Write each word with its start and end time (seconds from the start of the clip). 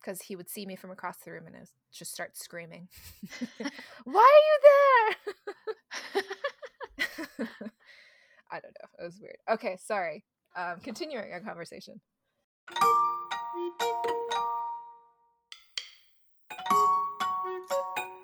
because 0.00 0.22
he 0.22 0.36
would 0.36 0.48
see 0.48 0.66
me 0.66 0.76
from 0.76 0.90
across 0.90 1.16
the 1.18 1.30
room 1.32 1.46
and 1.46 1.56
I 1.56 1.60
was- 1.60 1.72
just 1.92 2.12
start 2.12 2.36
screaming. 2.36 2.88
Why 4.04 4.22
are 4.22 4.44
you 4.48 4.58
there? 6.14 6.22
I 8.52 8.60
don't 8.60 8.74
know. 8.80 8.88
It 8.98 9.04
was 9.04 9.18
weird. 9.20 9.36
Okay, 9.50 9.76
sorry. 9.84 10.24
Um, 10.56 10.80
continuing 10.82 11.32
our 11.32 11.40
conversation. 11.40 12.00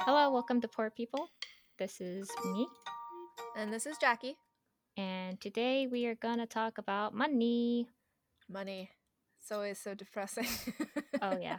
Hello, 0.00 0.30
welcome 0.30 0.60
to 0.62 0.68
Poor 0.68 0.90
People. 0.90 1.28
This 1.78 2.00
is 2.00 2.30
me, 2.46 2.66
And 3.56 3.72
this 3.72 3.84
is 3.86 3.96
Jackie. 3.98 4.36
and 4.96 5.38
today 5.40 5.86
we 5.86 6.06
are 6.06 6.14
going 6.14 6.38
to 6.38 6.46
talk 6.46 6.78
about 6.78 7.12
money. 7.14 7.86
Money. 8.48 8.90
It's 9.46 9.52
always 9.52 9.78
so 9.78 9.94
depressing. 9.94 10.48
Oh, 11.22 11.38
yeah. 11.40 11.58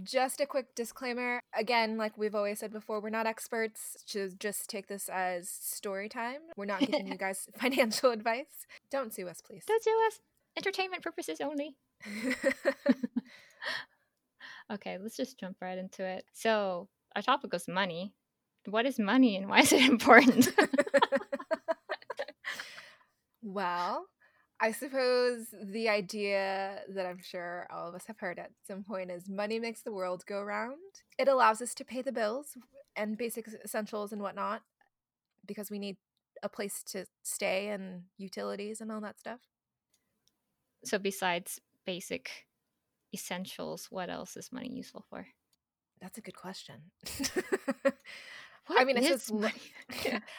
Just 0.00 0.40
a 0.40 0.46
quick 0.46 0.72
disclaimer. 0.76 1.40
Again, 1.52 1.96
like 1.96 2.16
we've 2.16 2.36
always 2.36 2.60
said 2.60 2.72
before, 2.72 3.00
we're 3.00 3.10
not 3.10 3.26
experts. 3.26 3.96
To 4.10 4.30
just 4.38 4.70
take 4.70 4.86
this 4.86 5.08
as 5.08 5.48
story 5.48 6.08
time. 6.08 6.38
We're 6.56 6.66
not 6.66 6.78
giving 6.78 7.08
you 7.08 7.16
guys 7.18 7.48
financial 7.58 8.12
advice. 8.12 8.68
Don't 8.88 9.12
sue 9.12 9.26
us, 9.26 9.40
please. 9.40 9.64
Don't 9.66 9.82
sue 9.82 10.00
us. 10.06 10.20
Entertainment 10.56 11.02
purposes 11.02 11.40
only. 11.40 11.74
Okay, 14.72 14.96
let's 14.98 15.14
just 15.14 15.38
jump 15.38 15.58
right 15.60 15.76
into 15.76 16.02
it. 16.02 16.24
So, 16.32 16.88
our 17.14 17.20
topic 17.20 17.52
was 17.52 17.68
money. 17.68 18.14
What 18.64 18.86
is 18.86 18.98
money 18.98 19.36
and 19.36 19.46
why 19.46 19.60
is 19.60 19.74
it 19.74 19.82
important? 19.82 20.48
well, 23.42 24.06
I 24.60 24.72
suppose 24.72 25.46
the 25.62 25.88
idea 25.88 26.80
that 26.88 27.06
I'm 27.06 27.20
sure 27.22 27.66
all 27.70 27.88
of 27.88 27.94
us 27.94 28.06
have 28.06 28.18
heard 28.18 28.38
at 28.38 28.52
some 28.66 28.84
point 28.84 29.10
is 29.10 29.28
money 29.28 29.58
makes 29.58 29.82
the 29.82 29.92
world 29.92 30.24
go 30.26 30.42
round. 30.42 30.78
It 31.18 31.28
allows 31.28 31.60
us 31.60 31.74
to 31.74 31.84
pay 31.84 32.02
the 32.02 32.12
bills 32.12 32.56
and 32.96 33.18
basic 33.18 33.48
essentials 33.64 34.12
and 34.12 34.22
whatnot 34.22 34.62
because 35.46 35.70
we 35.70 35.78
need 35.78 35.96
a 36.42 36.48
place 36.48 36.82
to 36.84 37.06
stay 37.22 37.68
and 37.68 38.04
utilities 38.16 38.80
and 38.80 38.92
all 38.92 39.00
that 39.00 39.18
stuff. 39.18 39.40
so, 40.84 40.98
besides 40.98 41.60
basic 41.84 42.30
essentials, 43.12 43.88
what 43.90 44.10
else 44.10 44.36
is 44.36 44.52
money 44.52 44.70
useful 44.70 45.04
for? 45.08 45.26
That's 46.00 46.18
a 46.18 46.20
good 46.20 46.36
question. 46.36 46.76
What 48.66 48.84
mean, 48.84 48.96
I 48.96 49.00
is 49.00 49.18
suppose 49.18 49.30
lu- 49.30 49.40
money? 49.40 49.74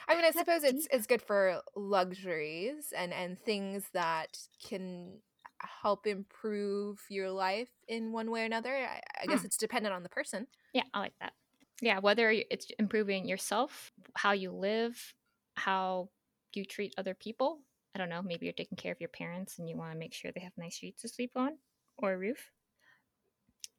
I 0.08 0.16
mean, 0.16 0.26
I 0.26 0.32
suppose 0.32 0.64
it's 0.64 0.88
it's 0.92 1.08
good 1.08 1.22
for 1.22 1.62
luxuries 1.76 2.94
and 2.96 3.14
and 3.14 3.40
things 3.40 3.90
that 3.94 4.38
can 4.64 5.22
help 5.62 6.06
improve 6.08 7.04
your 7.10 7.32
life 7.32 7.70
in 7.88 8.12
one 8.12 8.32
way 8.32 8.42
or 8.42 8.46
another. 8.46 8.76
I, 8.76 9.02
I 9.22 9.28
guess 9.28 9.44
Hmm. 9.44 9.46
it's 9.46 9.58
dependent 9.58 9.94
on 9.96 10.04
the 10.04 10.10
person. 10.10 10.48
Yeah, 10.74 10.84
I 10.94 11.00
like 11.00 11.14
that. 11.20 11.34
Yeah, 11.82 12.00
whether 12.00 12.32
it's 12.32 12.68
improving 12.80 13.28
yourself, 13.28 13.92
how 14.16 14.32
you 14.32 14.52
live, 14.52 15.14
how 15.56 16.10
you 16.54 16.66
treat 16.66 16.94
other 16.98 17.14
people. 17.14 17.62
I 17.94 17.98
don't 17.98 18.10
know, 18.10 18.22
maybe 18.22 18.46
you're 18.46 18.54
taking 18.54 18.78
care 18.78 18.92
of 18.92 19.00
your 19.00 19.10
parents 19.10 19.58
and 19.60 19.70
you 19.70 19.78
want 19.78 19.94
to 19.94 19.98
make 19.98 20.14
sure 20.14 20.32
they 20.32 20.42
have 20.42 20.58
nice 20.58 20.76
sheets 20.76 21.02
to 21.04 21.08
sleep 21.10 21.32
on 21.36 21.58
or 21.98 22.14
a 22.14 22.18
roof. 22.18 22.52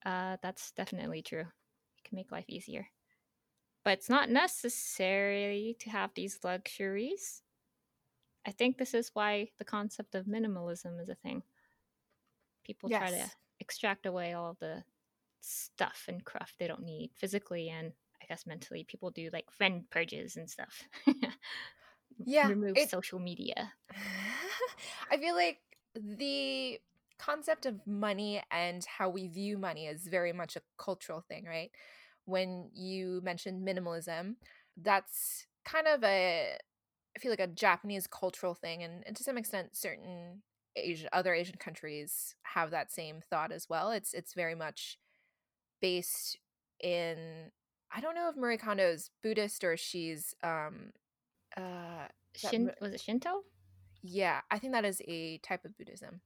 Uh, 0.04 0.36
that's 0.42 0.70
definitely 0.72 1.22
true. 1.22 1.40
It 1.98 2.04
can 2.04 2.16
make 2.16 2.30
life 2.32 2.46
easier. 2.48 2.88
But 3.86 3.92
it's 4.00 4.08
not 4.08 4.28
necessary 4.28 5.76
to 5.78 5.90
have 5.90 6.10
these 6.12 6.40
luxuries. 6.42 7.44
I 8.44 8.50
think 8.50 8.78
this 8.78 8.94
is 8.94 9.10
why 9.14 9.50
the 9.58 9.64
concept 9.64 10.16
of 10.16 10.26
minimalism 10.26 11.00
is 11.00 11.08
a 11.08 11.14
thing. 11.14 11.44
People 12.64 12.90
try 12.90 13.12
to 13.12 13.30
extract 13.60 14.04
away 14.04 14.32
all 14.32 14.56
the 14.58 14.82
stuff 15.40 16.06
and 16.08 16.24
cruft 16.24 16.58
they 16.58 16.66
don't 16.66 16.82
need 16.82 17.12
physically 17.14 17.68
and 17.68 17.92
I 18.20 18.26
guess 18.26 18.44
mentally. 18.44 18.82
People 18.82 19.12
do 19.12 19.30
like 19.32 19.52
friend 19.52 19.88
purges 19.88 20.36
and 20.36 20.50
stuff. 20.50 20.82
Yeah, 22.24 22.48
Remove 22.48 22.74
it- 22.74 22.90
social 22.90 23.20
media. 23.20 23.72
I 25.12 25.16
feel 25.16 25.36
like 25.36 25.60
the 25.94 26.80
concept 27.18 27.66
of 27.66 27.86
money 27.86 28.42
and 28.50 28.84
how 28.84 29.10
we 29.10 29.28
view 29.28 29.58
money 29.58 29.86
is 29.86 30.08
very 30.08 30.32
much 30.32 30.56
a 30.56 30.62
cultural 30.76 31.20
thing, 31.20 31.44
right? 31.44 31.70
When 32.26 32.70
you 32.74 33.20
mentioned 33.24 33.66
minimalism, 33.66 34.34
that's 34.76 35.46
kind 35.64 35.86
of 35.86 36.04
a 36.04 36.56
I 37.16 37.18
feel 37.18 37.30
like 37.32 37.40
a 37.40 37.46
Japanese 37.46 38.06
cultural 38.06 38.54
thing 38.54 38.82
and, 38.82 39.02
and 39.06 39.16
to 39.16 39.24
some 39.24 39.38
extent 39.38 39.74
certain 39.74 40.42
Asian 40.76 41.08
other 41.12 41.32
Asian 41.34 41.56
countries 41.56 42.34
have 42.42 42.70
that 42.72 42.92
same 42.92 43.22
thought 43.30 43.50
as 43.52 43.68
well. 43.70 43.90
It's 43.90 44.12
it's 44.12 44.34
very 44.34 44.54
much 44.54 44.98
based 45.80 46.38
in 46.82 47.50
I 47.90 48.00
don't 48.00 48.14
know 48.14 48.28
if 48.28 48.36
Marie 48.36 48.58
Kondo 48.58 48.84
is 48.90 49.10
Buddhist 49.22 49.64
or 49.64 49.76
she's 49.76 50.34
um 50.42 50.90
uh 51.56 52.08
Shin- 52.34 52.66
re- 52.66 52.74
was 52.82 52.92
it 52.92 53.00
Shinto? 53.00 53.42
yeah, 54.02 54.40
I 54.50 54.58
think 54.58 54.72
that 54.74 54.84
is 54.84 55.00
a 55.08 55.38
type 55.38 55.64
of 55.64 55.76
Buddhism, 55.78 56.20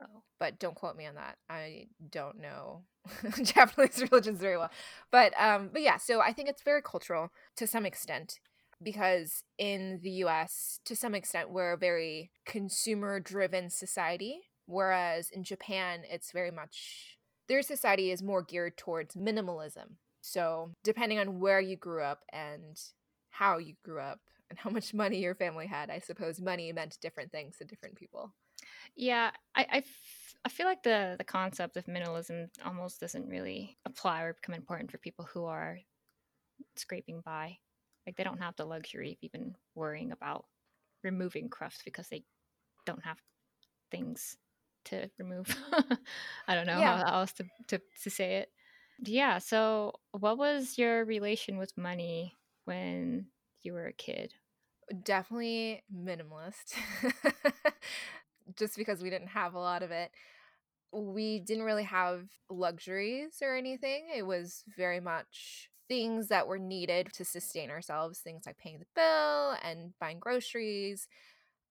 Oh. 0.00 0.22
but 0.38 0.58
don't 0.60 0.76
quote 0.76 0.96
me 0.96 1.06
on 1.06 1.16
that. 1.16 1.36
I 1.48 1.88
don't 2.10 2.38
know 2.40 2.84
Japanese 3.42 4.02
religions 4.10 4.40
very 4.40 4.56
well. 4.56 4.70
But 5.10 5.32
um 5.38 5.70
but 5.72 5.82
yeah, 5.82 5.96
so 5.96 6.20
I 6.20 6.32
think 6.32 6.48
it's 6.48 6.62
very 6.62 6.82
cultural 6.82 7.30
to 7.56 7.66
some 7.66 7.86
extent 7.86 8.38
because 8.82 9.42
in 9.58 10.00
the 10.02 10.10
US 10.24 10.80
to 10.84 10.96
some 10.96 11.14
extent 11.14 11.50
we're 11.50 11.72
a 11.72 11.78
very 11.78 12.30
consumer 12.46 13.20
driven 13.20 13.70
society 13.70 14.40
whereas 14.66 15.30
in 15.30 15.42
Japan 15.42 16.02
it's 16.08 16.32
very 16.32 16.50
much 16.50 17.18
their 17.48 17.62
society 17.62 18.12
is 18.12 18.22
more 18.22 18.42
geared 18.42 18.76
towards 18.76 19.16
minimalism. 19.16 19.96
So, 20.20 20.70
depending 20.84 21.18
on 21.18 21.40
where 21.40 21.60
you 21.60 21.76
grew 21.76 22.02
up 22.02 22.20
and 22.32 22.80
how 23.30 23.58
you 23.58 23.74
grew 23.84 24.00
up 24.00 24.20
and 24.48 24.58
how 24.58 24.70
much 24.70 24.94
money 24.94 25.18
your 25.18 25.34
family 25.34 25.66
had, 25.66 25.90
I 25.90 25.98
suppose 25.98 26.40
money 26.40 26.72
meant 26.72 26.98
different 27.00 27.32
things 27.32 27.56
to 27.56 27.64
different 27.64 27.96
people. 27.96 28.32
Yeah, 28.94 29.30
I, 29.56 29.66
I, 29.72 29.82
I 30.44 30.48
feel 30.48 30.66
like 30.66 30.82
the, 30.82 31.16
the 31.18 31.24
concept 31.24 31.76
of 31.76 31.86
minimalism 31.86 32.48
almost 32.64 33.00
doesn't 33.00 33.28
really 33.28 33.78
apply 33.84 34.22
or 34.22 34.34
become 34.34 34.54
important 34.54 34.90
for 34.90 34.98
people 34.98 35.24
who 35.26 35.44
are 35.44 35.78
scraping 36.76 37.20
by. 37.24 37.58
Like 38.06 38.16
they 38.16 38.24
don't 38.24 38.40
have 38.42 38.56
the 38.56 38.64
luxury 38.64 39.12
of 39.12 39.18
even 39.22 39.54
worrying 39.74 40.12
about 40.12 40.46
removing 41.02 41.48
cruft 41.48 41.82
because 41.84 42.08
they 42.08 42.24
don't 42.86 43.04
have 43.04 43.18
things 43.90 44.36
to 44.86 45.10
remove. 45.18 45.54
I 46.48 46.54
don't 46.54 46.66
know 46.66 46.80
Yeah. 46.80 46.82
how 46.82 47.04
else 47.20 47.32
to, 47.34 47.44
to, 47.68 47.80
to 48.02 48.10
say 48.10 48.36
it. 48.36 48.50
Yeah, 49.02 49.38
so 49.38 49.94
what 50.12 50.38
was 50.38 50.78
your 50.78 51.04
relation 51.04 51.58
with 51.58 51.76
money 51.76 52.36
when 52.64 53.28
you 53.62 53.72
were 53.74 53.86
a 53.86 53.92
kid? 53.92 54.34
Definitely 55.04 55.82
minimalist. 55.94 56.74
Just 58.56 58.76
because 58.76 59.02
we 59.02 59.10
didn't 59.10 59.28
have 59.28 59.54
a 59.54 59.58
lot 59.58 59.82
of 59.82 59.90
it. 59.90 60.10
We 60.92 61.40
didn't 61.40 61.64
really 61.64 61.84
have 61.84 62.24
luxuries 62.50 63.38
or 63.42 63.56
anything. 63.56 64.08
It 64.16 64.24
was 64.26 64.64
very 64.76 65.00
much 65.00 65.70
things 65.88 66.28
that 66.28 66.46
were 66.48 66.58
needed 66.58 67.08
to 67.14 67.24
sustain 67.24 67.70
ourselves, 67.70 68.20
things 68.20 68.44
like 68.46 68.58
paying 68.58 68.78
the 68.80 68.86
bill 68.94 69.56
and 69.62 69.92
buying 70.00 70.20
groceries. 70.20 71.08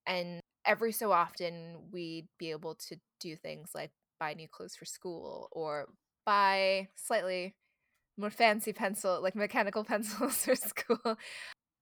And 0.07 0.41
every 0.65 0.91
so 0.91 1.11
often, 1.11 1.77
we'd 1.91 2.27
be 2.39 2.51
able 2.51 2.75
to 2.89 2.97
do 3.19 3.35
things 3.35 3.71
like 3.75 3.91
buy 4.19 4.33
new 4.33 4.47
clothes 4.47 4.75
for 4.75 4.85
school 4.85 5.49
or 5.51 5.87
buy 6.25 6.87
slightly 6.95 7.55
more 8.17 8.31
fancy 8.31 8.73
pencil, 8.73 9.21
like 9.21 9.35
mechanical 9.35 9.83
pencils 9.85 10.45
for 10.45 10.55
school 10.55 11.17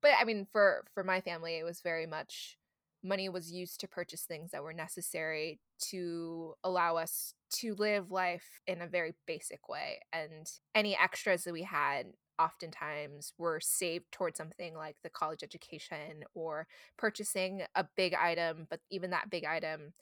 but 0.02 0.12
i 0.20 0.24
mean 0.26 0.48
for 0.52 0.84
for 0.94 1.04
my 1.04 1.22
family 1.22 1.56
it 1.58 1.64
was 1.64 1.82
very 1.82 2.06
much 2.06 2.57
money 3.04 3.30
was 3.30 3.52
used 3.52 3.80
to 3.80 3.88
purchase 3.88 4.24
things 4.24 4.52
that 4.52 4.64
were 4.64 4.74
necessary 4.74 5.60
to 5.80 6.54
allow 6.64 6.98
us 6.98 7.34
to 7.50 7.76
live 7.76 8.12
life 8.12 8.62
in 8.68 8.82
a 8.82 8.88
very 8.88 9.14
basic 9.26 9.70
way 9.70 10.00
and 10.12 10.48
any 10.76 10.98
extras 10.98 11.44
that 11.44 11.54
we 11.54 11.64
had 11.64 12.08
oftentimes 12.40 13.34
were 13.38 13.60
saved 13.60 14.06
towards 14.12 14.38
something 14.38 14.76
like 14.76 14.96
the 15.04 15.10
college 15.10 15.44
education 15.44 16.24
or 16.36 16.68
purchasing 16.98 17.62
a 17.76 17.86
big 17.96 18.14
item 18.14 18.68
but 18.70 18.80
even 18.92 19.12
that 19.12 19.30
big 19.30 19.46
item 19.46 19.94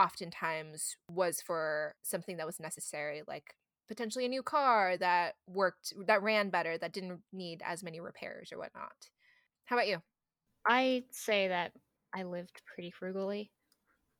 oftentimes 0.00 0.96
was 1.10 1.40
for 1.40 1.94
something 2.02 2.36
that 2.36 2.46
was 2.46 2.60
necessary 2.60 3.22
like 3.26 3.54
potentially 3.88 4.26
a 4.26 4.28
new 4.28 4.42
car 4.42 4.96
that 4.98 5.34
worked 5.46 5.94
that 6.06 6.22
ran 6.22 6.50
better 6.50 6.76
that 6.76 6.92
didn't 6.92 7.20
need 7.32 7.62
as 7.64 7.82
many 7.82 8.00
repairs 8.00 8.52
or 8.52 8.58
whatnot 8.58 9.08
how 9.68 9.76
about 9.76 9.88
you? 9.88 9.98
I'd 10.66 11.04
say 11.10 11.48
that 11.48 11.72
I 12.14 12.24
lived 12.24 12.62
pretty 12.66 12.90
frugally, 12.90 13.52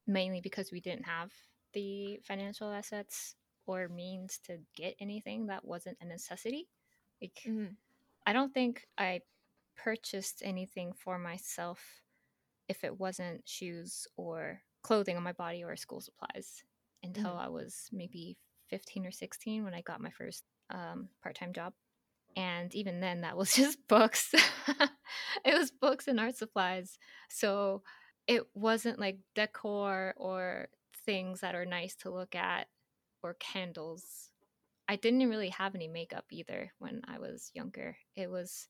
mainly 0.06 0.40
because 0.40 0.72
we 0.72 0.80
didn't 0.80 1.04
have 1.04 1.32
the 1.74 2.18
financial 2.24 2.72
assets 2.72 3.36
or 3.66 3.88
means 3.88 4.38
to 4.40 4.64
get 4.74 4.96
anything 5.00 5.46
that 5.46 5.64
wasn't 5.64 5.98
a 6.00 6.06
necessity. 6.06 6.70
Like, 7.22 7.40
Mhm. 7.44 7.76
I 8.26 8.32
don't 8.32 8.54
think 8.54 8.88
I 8.98 9.22
purchased 9.76 10.42
anything 10.44 10.92
for 10.92 11.18
myself 11.18 12.02
if 12.68 12.84
it 12.84 12.98
wasn't 12.98 13.48
shoes 13.48 14.06
or 14.16 14.62
clothing 14.82 15.16
on 15.16 15.22
my 15.22 15.32
body 15.32 15.64
or 15.64 15.76
school 15.76 16.00
supplies 16.00 16.64
until 17.02 17.32
Mhm. 17.32 17.38
I 17.38 17.48
was 17.48 17.88
maybe 17.92 18.38
15 18.68 19.06
or 19.06 19.10
16 19.12 19.64
when 19.64 19.74
I 19.74 19.82
got 19.82 20.00
my 20.00 20.10
first 20.10 20.44
um, 20.70 21.10
part 21.22 21.36
time 21.36 21.52
job. 21.52 21.74
And 22.38 22.72
even 22.72 23.00
then, 23.00 23.22
that 23.22 23.36
was 23.36 23.52
just 23.54 23.78
books. 23.88 24.32
it 25.44 25.58
was 25.58 25.72
books 25.72 26.06
and 26.06 26.20
art 26.20 26.36
supplies. 26.36 26.98
So 27.28 27.82
it 28.28 28.44
wasn't 28.54 29.00
like 29.00 29.18
decor 29.34 30.14
or 30.16 30.68
things 31.04 31.40
that 31.40 31.56
are 31.56 31.66
nice 31.66 31.96
to 31.96 32.10
look 32.10 32.36
at 32.36 32.68
or 33.24 33.34
candles. 33.34 34.30
I 34.88 34.94
didn't 34.94 35.28
really 35.28 35.48
have 35.48 35.74
any 35.74 35.88
makeup 35.88 36.26
either 36.30 36.72
when 36.78 37.02
I 37.08 37.18
was 37.18 37.50
younger. 37.54 37.96
It 38.14 38.30
was, 38.30 38.68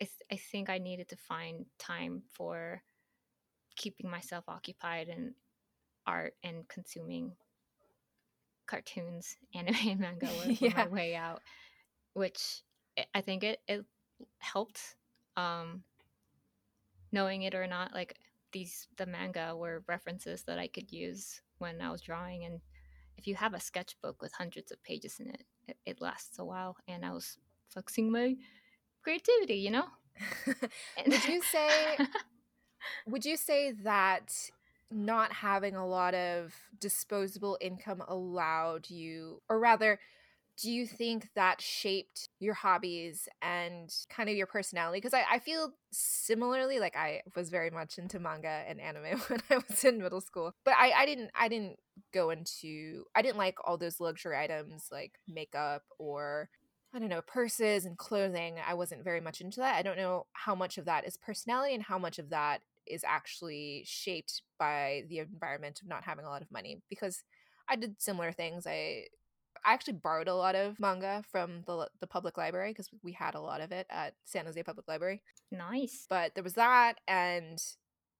I, 0.00 0.04
th- 0.04 0.28
I 0.30 0.36
think 0.36 0.70
I 0.70 0.78
needed 0.78 1.08
to 1.08 1.16
find 1.16 1.66
time 1.78 2.22
for 2.32 2.82
keeping 3.76 4.08
myself 4.08 4.44
occupied 4.46 5.08
in 5.08 5.34
art 6.06 6.34
and 6.44 6.68
consuming 6.68 7.32
cartoons, 8.68 9.36
anime, 9.54 9.74
and 9.88 10.00
manga 10.00 10.26
was 10.46 10.60
yeah. 10.60 10.72
my 10.76 10.88
way 10.88 11.16
out, 11.16 11.42
which 12.14 12.62
I 13.14 13.20
think 13.20 13.44
it, 13.44 13.60
it 13.68 13.84
helped. 14.38 14.96
Um, 15.36 15.84
knowing 17.12 17.42
it 17.42 17.54
or 17.54 17.66
not, 17.66 17.94
like 17.94 18.16
these 18.52 18.88
the 18.96 19.06
manga 19.06 19.54
were 19.56 19.82
references 19.86 20.42
that 20.44 20.58
I 20.58 20.68
could 20.68 20.92
use 20.92 21.40
when 21.58 21.80
I 21.80 21.90
was 21.90 22.02
drawing. 22.02 22.44
And 22.44 22.60
if 23.16 23.26
you 23.26 23.34
have 23.34 23.54
a 23.54 23.60
sketchbook 23.60 24.22
with 24.22 24.32
hundreds 24.32 24.70
of 24.70 24.82
pages 24.82 25.20
in 25.20 25.28
it, 25.28 25.44
it, 25.66 25.76
it 25.86 26.00
lasts 26.00 26.38
a 26.38 26.44
while. 26.44 26.76
And 26.86 27.04
I 27.04 27.12
was 27.12 27.38
flexing 27.68 28.10
my 28.10 28.36
creativity, 29.02 29.56
you 29.56 29.70
know. 29.70 29.86
would 31.06 31.24
you 31.24 31.42
say? 31.42 31.98
would 33.06 33.24
you 33.24 33.36
say 33.36 33.72
that 33.72 34.32
not 34.90 35.32
having 35.32 35.76
a 35.76 35.86
lot 35.86 36.14
of 36.14 36.54
disposable 36.80 37.58
income 37.60 38.02
allowed 38.08 38.88
you, 38.88 39.42
or 39.48 39.58
rather, 39.58 39.98
do 40.60 40.70
you 40.70 40.86
think 40.86 41.28
that 41.36 41.60
shaped 41.60 42.28
your 42.40 42.54
hobbies 42.54 43.28
and 43.40 43.94
kind 44.10 44.28
of 44.28 44.36
your 44.36 44.46
personality? 44.46 44.98
Because 44.98 45.14
I, 45.14 45.24
I 45.30 45.38
feel 45.38 45.72
similarly, 45.92 46.80
like 46.80 46.96
I 46.96 47.22
was 47.36 47.48
very 47.48 47.70
much 47.70 47.96
into 47.96 48.18
manga 48.18 48.64
and 48.66 48.80
anime 48.80 49.18
when 49.28 49.40
I 49.50 49.58
was 49.68 49.84
in 49.84 50.02
middle 50.02 50.20
school, 50.20 50.52
but 50.64 50.74
I, 50.76 50.90
I 50.90 51.06
didn't 51.06 51.30
I 51.34 51.48
didn't 51.48 51.76
go 52.12 52.30
into 52.30 53.04
I 53.14 53.22
didn't 53.22 53.38
like 53.38 53.56
all 53.64 53.78
those 53.78 54.00
luxury 54.00 54.36
items 54.36 54.88
like 54.90 55.12
makeup 55.28 55.82
or 55.98 56.48
I 56.94 56.98
don't 56.98 57.10
know, 57.10 57.22
purses 57.22 57.84
and 57.84 57.98
clothing. 57.98 58.56
I 58.66 58.74
wasn't 58.74 59.04
very 59.04 59.20
much 59.20 59.40
into 59.40 59.60
that. 59.60 59.76
I 59.76 59.82
don't 59.82 59.98
know 59.98 60.26
how 60.32 60.54
much 60.54 60.78
of 60.78 60.86
that 60.86 61.06
is 61.06 61.18
personality 61.18 61.74
and 61.74 61.82
how 61.82 61.98
much 61.98 62.18
of 62.18 62.30
that 62.30 62.62
is 62.86 63.04
actually 63.06 63.84
shaped 63.86 64.42
by 64.58 65.02
the 65.08 65.18
environment 65.18 65.80
of 65.82 65.88
not 65.88 66.04
having 66.04 66.24
a 66.24 66.30
lot 66.30 66.40
of 66.40 66.50
money 66.50 66.80
because 66.88 67.22
I 67.68 67.76
did 67.76 68.00
similar 68.00 68.32
things. 68.32 68.66
I 68.66 69.04
I 69.64 69.72
actually 69.72 69.94
borrowed 69.94 70.28
a 70.28 70.34
lot 70.34 70.54
of 70.54 70.78
manga 70.80 71.22
from 71.30 71.62
the 71.66 71.88
the 72.00 72.06
public 72.06 72.36
library 72.36 72.70
because 72.70 72.90
we 73.02 73.12
had 73.12 73.34
a 73.34 73.40
lot 73.40 73.60
of 73.60 73.72
it 73.72 73.86
at 73.90 74.14
San 74.24 74.46
Jose 74.46 74.62
Public 74.62 74.88
Library. 74.88 75.22
Nice. 75.50 76.06
But 76.08 76.34
there 76.34 76.44
was 76.44 76.54
that 76.54 76.94
and 77.06 77.62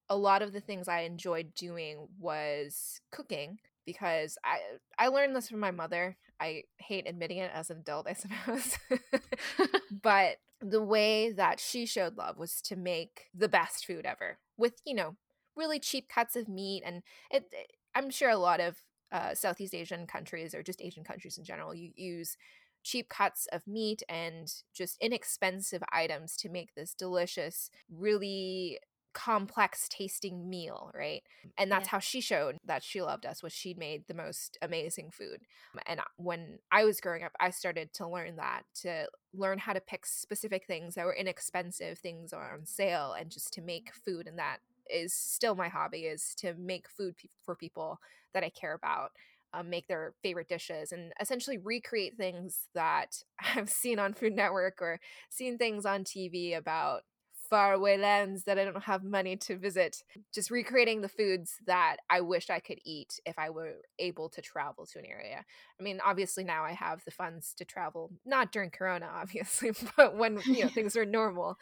a 0.09 0.17
lot 0.17 0.43
of 0.43 0.53
the 0.53 0.61
things 0.61 0.89
I 0.89 1.01
enjoyed 1.01 1.55
doing 1.55 2.09
was 2.19 3.01
cooking 3.11 3.59
because 3.85 4.39
I 4.45 4.59
I 4.99 5.09
learned 5.09 5.35
this 5.35 5.49
from 5.49 5.61
my 5.61 5.71
mother. 5.71 6.17
I 6.41 6.65
hate 6.79 7.09
admitting 7.09 7.39
it 7.39 7.51
as 7.55 7.71
an 7.71 7.79
adult, 7.79 8.07
I 8.07 8.13
suppose. 8.15 8.79
but 10.03 10.37
the 10.61 10.83
way 10.83 11.33
that 11.33 11.61
she 11.61 11.87
showed 11.87 12.17
love 12.17 12.37
was 12.37 12.61
to 12.63 12.77
make 12.77 13.27
the 13.35 13.49
best 13.49 13.87
food 13.87 14.05
ever 14.05 14.39
with, 14.57 14.75
you 14.85 14.95
know, 14.95 15.17
really 15.57 15.79
cheap 15.79 16.09
cuts 16.09 16.37
of 16.37 16.49
meat 16.49 16.83
and 16.85 17.03
it, 17.31 17.47
it 17.53 17.73
I'm 17.95 18.11
sure 18.11 18.31
a 18.31 18.37
lot 18.37 18.61
of 18.61 18.77
uh, 19.13 19.35
Southeast 19.35 19.75
Asian 19.75 20.07
countries 20.07 20.55
or 20.55 20.63
just 20.63 20.83
Asian 20.83 21.05
countries 21.05 21.39
in 21.39 21.45
general, 21.45 21.75
you 21.75 21.91
use 21.97 22.37
cheap 22.83 23.09
cuts 23.09 23.47
of 23.53 23.67
meat 23.67 24.03
and 24.09 24.53
just 24.73 24.97
inexpensive 25.01 25.83
items 25.93 26.37
to 26.37 26.49
make 26.49 26.75
this 26.75 26.95
delicious, 26.95 27.71
really 27.91 28.79
complex 29.15 29.89
tasting 29.89 30.49
meal, 30.49 30.93
right? 30.95 31.23
And 31.57 31.73
that's 31.73 31.87
yeah. 31.87 31.91
how 31.93 31.99
she 31.99 32.21
showed 32.21 32.57
that 32.65 32.85
she 32.85 33.03
loved 33.03 33.27
us 33.27 33.43
was 33.43 33.53
she 33.53 33.75
made 33.75 34.05
the 34.07 34.15
most 34.15 34.57
amazing 34.63 35.11
food. 35.11 35.41
And 35.87 36.01
when 36.17 36.59
I 36.71 36.85
was 36.85 37.01
growing 37.01 37.25
up, 37.25 37.33
I 37.41 37.51
started 37.51 37.93
to 37.95 38.07
learn 38.07 38.37
that 38.37 38.63
to 38.83 39.09
learn 39.35 39.59
how 39.59 39.73
to 39.73 39.81
pick 39.81 40.07
specific 40.07 40.67
things 40.67 40.95
that 40.95 41.05
were 41.05 41.17
inexpensive, 41.17 41.99
things 41.99 42.33
are 42.33 42.55
on 42.55 42.65
sale 42.65 43.15
and 43.19 43.31
just 43.31 43.53
to 43.55 43.63
make 43.63 43.93
food 43.93 44.27
and 44.29 44.39
that 44.39 44.59
is 44.91 45.13
still 45.13 45.55
my 45.55 45.69
hobby 45.69 46.01
is 46.01 46.35
to 46.37 46.55
make 46.55 46.89
food 46.89 47.17
pe- 47.17 47.29
for 47.43 47.55
people 47.55 47.99
that 48.35 48.45
I 48.45 48.51
care 48.51 48.75
about. 48.75 49.11
Um, 49.55 49.71
make 49.71 49.87
their 49.89 50.13
favorite 50.23 50.49
dishes 50.49 50.93
and 50.93 51.11
essentially 51.19 51.57
recreate 51.57 52.19
things 52.19 52.69
that 52.75 53.23
I've 53.57 53.71
seen 53.71 53.99
on 53.99 54.13
Food 54.13 54.35
Network 54.35 54.83
or 54.83 55.01
seen 55.31 55.57
things 55.57 55.87
on 55.87 56.05
TV 56.05 56.55
about 56.55 57.03
faraway 57.49 57.97
lands 57.97 58.45
that 58.45 58.59
I 58.59 58.65
don't 58.65 58.83
have 58.85 59.03
money 59.03 59.37
to 59.37 59.57
visit. 59.57 60.03
Just 60.35 60.51
recreating 60.51 61.01
the 61.01 61.09
foods 61.09 61.57
that 61.67 61.97
I 62.11 62.21
wish 62.21 62.51
I 62.51 62.61
could 62.61 62.79
eat 62.85 63.21
if 63.25 63.39
I 63.39 63.51
were 63.51 63.77
able 63.99 64.29
to 64.31 64.43
travel 64.43 64.87
to 64.87 64.99
an 64.99 65.07
area. 65.07 65.45
I 65.79 65.83
mean, 65.83 66.01
obviously 66.05 66.45
now 66.45 66.65
I 66.65 66.73
have 66.73 67.05
the 67.05 67.11
funds 67.11 67.55
to 67.59 67.65
travel, 67.65 68.11
not 68.25 68.53
during 68.53 68.71
Corona, 68.71 69.09
obviously, 69.15 69.73
but 69.97 70.17
when 70.17 70.41
you 70.45 70.65
know 70.65 70.69
things 70.69 70.97
are 70.97 71.07
normal. 71.07 71.57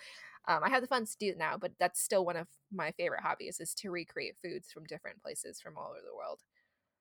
Um, 0.48 0.60
I 0.62 0.70
have 0.70 0.80
the 0.80 0.86
funds 0.86 1.10
to 1.12 1.18
do 1.18 1.32
it 1.32 1.38
now, 1.38 1.56
but 1.58 1.72
that's 1.80 2.00
still 2.00 2.24
one 2.24 2.36
of 2.36 2.46
my 2.72 2.92
favorite 2.92 3.22
hobbies 3.22 3.58
is 3.58 3.74
to 3.74 3.90
recreate 3.90 4.36
foods 4.40 4.70
from 4.70 4.84
different 4.84 5.20
places 5.20 5.60
from 5.60 5.76
all 5.76 5.88
over 5.90 5.98
the 6.06 6.16
world. 6.16 6.40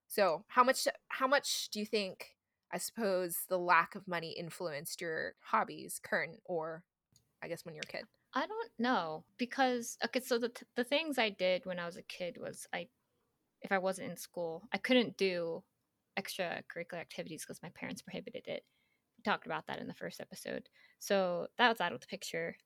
So, 0.07 0.45
how 0.47 0.63
much 0.63 0.87
how 1.09 1.27
much 1.27 1.69
do 1.69 1.79
you 1.79 1.85
think 1.85 2.35
I 2.71 2.77
suppose 2.77 3.45
the 3.49 3.59
lack 3.59 3.95
of 3.95 4.07
money 4.07 4.31
influenced 4.31 5.01
your 5.01 5.35
hobbies, 5.41 5.99
current 6.03 6.39
or 6.45 6.83
I 7.41 7.47
guess 7.47 7.65
when 7.65 7.75
you're 7.75 7.83
a 7.83 7.87
kid? 7.87 8.05
I 8.33 8.45
don't 8.47 8.71
know 8.79 9.23
because 9.37 9.97
okay, 10.05 10.19
so 10.19 10.37
the 10.37 10.51
the 10.75 10.83
things 10.83 11.17
I 11.17 11.29
did 11.29 11.65
when 11.65 11.79
I 11.79 11.85
was 11.85 11.97
a 11.97 12.03
kid 12.03 12.37
was 12.39 12.67
I, 12.73 12.87
if 13.61 13.71
I 13.71 13.77
wasn't 13.79 14.11
in 14.11 14.17
school, 14.17 14.63
I 14.73 14.77
couldn't 14.77 15.17
do 15.17 15.63
extracurricular 16.19 16.99
activities 16.99 17.43
because 17.43 17.61
my 17.63 17.69
parents 17.69 18.01
prohibited 18.01 18.47
it. 18.47 18.63
We 19.17 19.23
talked 19.23 19.45
about 19.45 19.67
that 19.67 19.79
in 19.79 19.87
the 19.87 19.93
first 19.93 20.21
episode, 20.21 20.69
so 20.99 21.47
that 21.57 21.69
was 21.69 21.81
out 21.81 21.93
of 21.93 22.01
the 22.01 22.07
picture. 22.07 22.57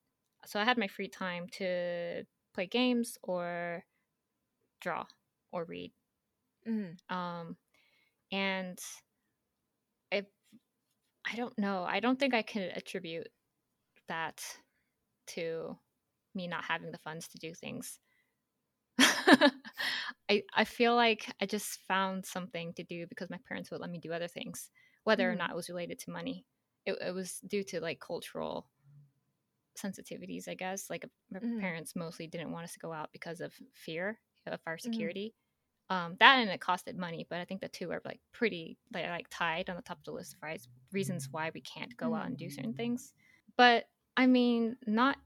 So 0.45 0.59
I 0.59 0.65
had 0.65 0.77
my 0.77 0.87
free 0.87 1.09
time 1.09 1.47
to 1.53 2.25
play 2.53 2.67
games 2.67 3.17
or 3.23 3.85
draw 4.81 5.05
or 5.51 5.65
read. 5.65 5.91
Mm-hmm. 6.69 7.15
Um, 7.15 7.57
and 8.31 8.77
if 10.11 10.25
I 11.31 11.35
don't 11.35 11.57
know, 11.57 11.83
I 11.87 11.99
don't 11.99 12.19
think 12.19 12.33
I 12.33 12.41
can 12.41 12.69
attribute 12.75 13.27
that 14.07 14.41
to 15.27 15.77
me 16.35 16.47
not 16.47 16.63
having 16.63 16.91
the 16.91 16.97
funds 16.97 17.27
to 17.29 17.37
do 17.37 17.53
things. 17.53 17.99
I 20.29 20.43
I 20.53 20.63
feel 20.65 20.95
like 20.95 21.33
I 21.41 21.45
just 21.45 21.79
found 21.87 22.25
something 22.25 22.73
to 22.73 22.83
do 22.83 23.05
because 23.07 23.29
my 23.29 23.39
parents 23.47 23.71
would 23.71 23.81
let 23.81 23.89
me 23.89 23.99
do 23.99 24.11
other 24.11 24.27
things, 24.27 24.69
whether 25.03 25.29
mm. 25.29 25.33
or 25.33 25.35
not 25.35 25.51
it 25.51 25.55
was 25.55 25.69
related 25.69 25.99
to 25.99 26.11
money. 26.11 26.45
It, 26.85 26.97
it, 27.05 27.13
was 27.13 27.39
due 27.47 27.63
to 27.65 27.81
like 27.81 27.99
cultural 27.99 28.67
sensitivities, 29.77 30.47
I 30.47 30.55
guess. 30.55 30.89
Like 30.89 31.05
my 31.31 31.39
mm. 31.39 31.59
parents 31.59 31.95
mostly 31.95 32.27
didn't 32.27 32.51
want 32.51 32.63
us 32.63 32.73
to 32.73 32.79
go 32.79 32.91
out 32.91 33.09
because 33.11 33.41
of 33.41 33.53
fear 33.73 34.19
of 34.47 34.59
our 34.65 34.75
mm-hmm. 34.75 34.91
security. 34.91 35.33
Mm. 35.33 35.48
Um, 35.89 36.15
that 36.19 36.37
and 36.37 36.49
it 36.49 36.59
costed 36.59 36.97
money, 36.97 37.25
but 37.29 37.39
I 37.39 37.45
think 37.45 37.61
the 37.61 37.67
two 37.67 37.91
are 37.91 38.01
like 38.05 38.19
pretty 38.31 38.77
like, 38.93 39.07
like 39.07 39.27
tied 39.31 39.69
on 39.69 39.75
the 39.75 39.81
top 39.81 39.97
of 39.97 40.03
the 40.03 40.11
list 40.11 40.35
of 40.35 40.59
reasons 40.91 41.29
why 41.31 41.49
we 41.53 41.61
can't 41.61 41.97
go 41.97 42.13
out 42.13 42.27
and 42.27 42.37
do 42.37 42.49
certain 42.49 42.73
things. 42.73 43.13
But 43.57 43.85
I 44.15 44.27
mean, 44.27 44.77
not 44.85 45.17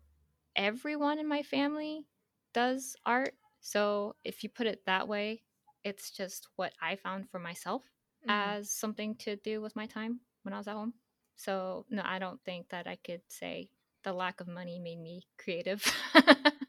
everyone 0.55 1.19
in 1.19 1.27
my 1.27 1.43
family 1.43 2.05
does 2.53 2.95
art. 3.05 3.33
So 3.59 4.15
if 4.23 4.43
you 4.43 4.49
put 4.49 4.67
it 4.67 4.85
that 4.85 5.07
way, 5.07 5.41
it's 5.83 6.11
just 6.11 6.47
what 6.55 6.73
I 6.81 6.95
found 6.95 7.29
for 7.29 7.39
myself 7.39 7.83
mm-hmm. 8.27 8.59
as 8.59 8.69
something 8.69 9.15
to 9.15 9.35
do 9.37 9.61
with 9.61 9.75
my 9.75 9.85
time 9.85 10.21
when 10.43 10.53
I 10.53 10.57
was 10.57 10.67
at 10.67 10.75
home. 10.75 10.93
So 11.35 11.85
no, 11.89 12.03
I 12.05 12.19
don't 12.19 12.39
think 12.45 12.69
that 12.69 12.87
I 12.87 12.97
could 13.03 13.21
say 13.27 13.69
the 14.03 14.13
lack 14.13 14.39
of 14.39 14.47
money 14.47 14.79
made 14.79 14.99
me 14.99 15.23
creative. 15.37 15.85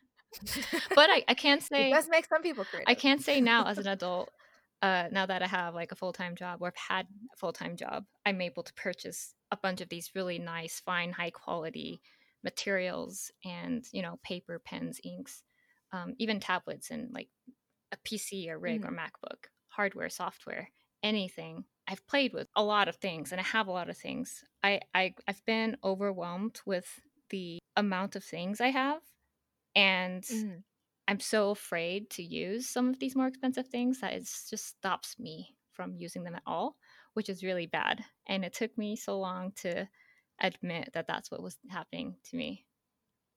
but 0.95 1.11
I, 1.11 1.25
I 1.29 1.35
can't 1.35 1.63
say 1.71 1.91
it 1.91 1.95
does 1.95 2.09
make 2.09 2.27
some 2.27 2.43
people 2.43 2.65
creative. 2.65 2.89
I 2.89 2.95
can't 2.95 3.23
say 3.23 3.41
now 3.41 3.67
as 3.67 3.79
an 3.79 3.87
adult, 3.97 4.31
uh, 4.83 5.09
now 5.11 5.27
that 5.27 5.43
I 5.43 5.47
have 5.47 5.75
like 5.75 5.93
a 5.93 5.97
full 5.97 6.13
time 6.13 6.37
job 6.37 6.61
or 6.61 6.69
I've 6.69 6.77
had 6.77 7.07
a 7.33 7.37
full 7.37 7.53
time 7.53 7.77
job, 7.77 8.05
I'm 8.27 8.41
able 8.41 8.63
to 8.63 8.75
purchase 8.75 9.35
a 9.51 9.57
bunch 9.57 9.81
of 9.81 9.89
these 9.89 10.11
really 10.15 10.39
nice, 10.39 10.81
fine, 10.85 11.13
high 11.13 11.31
quality 11.31 12.01
materials 12.43 13.31
and 13.45 13.85
you 13.93 14.03
know 14.03 14.19
paper, 14.23 14.59
pens, 14.59 15.01
inks, 15.05 15.43
um, 15.93 16.15
even 16.19 16.41
tablets 16.41 16.91
and 16.91 17.13
like 17.13 17.29
a 17.93 17.97
PC 17.97 18.49
or 18.49 18.59
rig 18.59 18.83
mm-hmm. 18.83 18.93
or 18.93 18.97
MacBook, 18.97 19.47
hardware, 19.69 20.11
software, 20.11 20.71
anything. 21.03 21.65
I've 21.87 22.07
played 22.07 22.33
with 22.33 22.49
a 22.57 22.63
lot 22.63 22.89
of 22.89 22.97
things 22.97 23.31
and 23.33 23.41
I 23.41 23.45
have 23.45 23.69
a 23.69 23.73
lot 23.73 23.91
of 23.91 23.97
things. 23.97 24.45
I, 24.63 24.81
I 24.95 25.15
I've 25.29 25.45
been 25.45 25.77
overwhelmed 25.85 26.61
with 26.67 27.01
the 27.31 27.59
amount 27.77 28.17
of 28.17 28.25
things 28.25 28.61
I 28.61 28.69
have 28.69 29.01
and 29.75 30.23
mm-hmm. 30.23 30.57
I'm 31.07 31.21
so 31.21 31.51
afraid 31.51 32.11
to 32.11 32.23
use 32.23 32.69
some 32.69 32.89
of 32.89 32.99
these 32.99 33.15
more 33.17 33.27
expensive 33.27 33.69
things 33.69 34.01
that 34.01 34.13
it 34.15 34.29
just 34.49 34.67
stops 34.67 35.19
me 35.19 35.55
from 35.73 35.97
using 35.97 36.25
them 36.25 36.35
at 36.37 36.43
all. 36.47 36.77
which 37.15 37.29
is 37.29 37.45
really 37.45 37.67
bad. 37.67 38.05
And 38.27 38.45
it 38.45 38.53
took 38.53 38.77
me 38.77 38.97
so 38.97 39.19
long 39.19 39.53
to 39.63 39.89
admit 40.41 40.91
that 40.95 41.07
that's 41.07 41.31
what 41.31 41.43
was 41.43 41.57
happening 41.71 42.17
to 42.31 42.37
me. 42.37 42.67